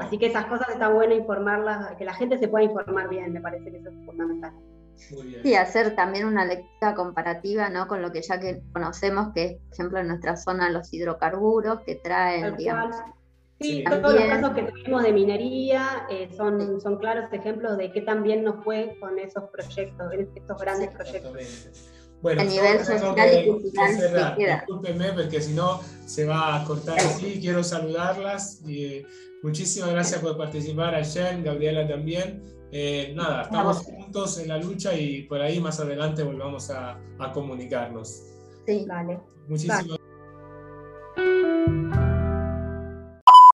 Así 0.00 0.18
que 0.18 0.26
esas 0.26 0.46
cosas 0.46 0.68
está 0.68 0.88
bueno 0.88 1.14
informarlas, 1.14 1.96
que 1.96 2.04
la 2.04 2.14
gente 2.14 2.38
se 2.38 2.48
pueda 2.48 2.64
informar 2.64 3.08
bien, 3.08 3.32
me 3.32 3.40
parece 3.40 3.70
que 3.70 3.78
eso 3.78 3.88
es 3.88 4.06
fundamental. 4.06 4.52
Sí, 4.96 5.54
hacer 5.54 5.94
también 5.94 6.26
una 6.26 6.44
lectura 6.44 6.94
comparativa 6.94 7.68
¿no? 7.68 7.88
con 7.88 8.02
lo 8.02 8.12
que 8.12 8.22
ya 8.22 8.40
que 8.40 8.62
conocemos, 8.72 9.32
que 9.34 9.44
es, 9.44 9.52
por 9.54 9.72
ejemplo, 9.72 9.98
en 10.00 10.08
nuestra 10.08 10.36
zona 10.36 10.70
los 10.70 10.92
hidrocarburos 10.92 11.80
que 11.80 11.96
traen, 11.96 12.56
digamos. 12.56 12.96
Sí, 13.60 13.84
todos 13.84 14.14
los 14.14 14.24
casos 14.24 14.50
que 14.50 14.62
tuvimos 14.62 15.02
de 15.04 15.12
minería 15.12 16.06
eh, 16.10 16.28
son, 16.36 16.80
son 16.80 16.98
claros 16.98 17.32
ejemplos 17.32 17.76
de 17.76 17.92
qué 17.92 18.00
tan 18.00 18.22
bien 18.22 18.42
nos 18.42 18.64
fue 18.64 18.96
con 18.98 19.18
esos 19.18 19.44
proyectos, 19.50 20.12
estos 20.34 20.58
grandes 20.58 20.90
proyectos. 20.90 21.32
Bueno, 22.22 22.40
a 22.40 22.44
nivel 22.44 22.84
social 22.84 23.44
y 23.44 23.48
cultural. 23.48 24.36
Discúlpenme 24.36 25.12
porque 25.12 25.40
si 25.40 25.54
no 25.54 25.80
se 26.06 26.24
va 26.24 26.60
a 26.60 26.64
cortar 26.64 26.98
así. 26.98 27.38
Quiero 27.40 27.64
saludarlas 27.64 28.62
y 28.64 28.84
eh, 28.84 29.06
muchísimas 29.42 29.90
gracias 29.90 30.20
por 30.20 30.36
participar, 30.36 30.94
Ayen, 30.94 31.42
Gabriela 31.42 31.86
también. 31.86 32.42
Eh, 32.74 33.12
nada, 33.14 33.42
estamos 33.42 33.78
juntos 33.80 34.38
en 34.38 34.48
la 34.48 34.56
lucha 34.56 34.94
y 34.94 35.24
por 35.24 35.42
ahí 35.42 35.60
más 35.60 35.78
adelante 35.78 36.22
volvamos 36.22 36.70
a, 36.70 36.98
a 37.18 37.32
comunicarnos. 37.32 38.22
Sí, 38.66 38.86
vale. 38.88 39.20
Muchísimas 39.46 40.01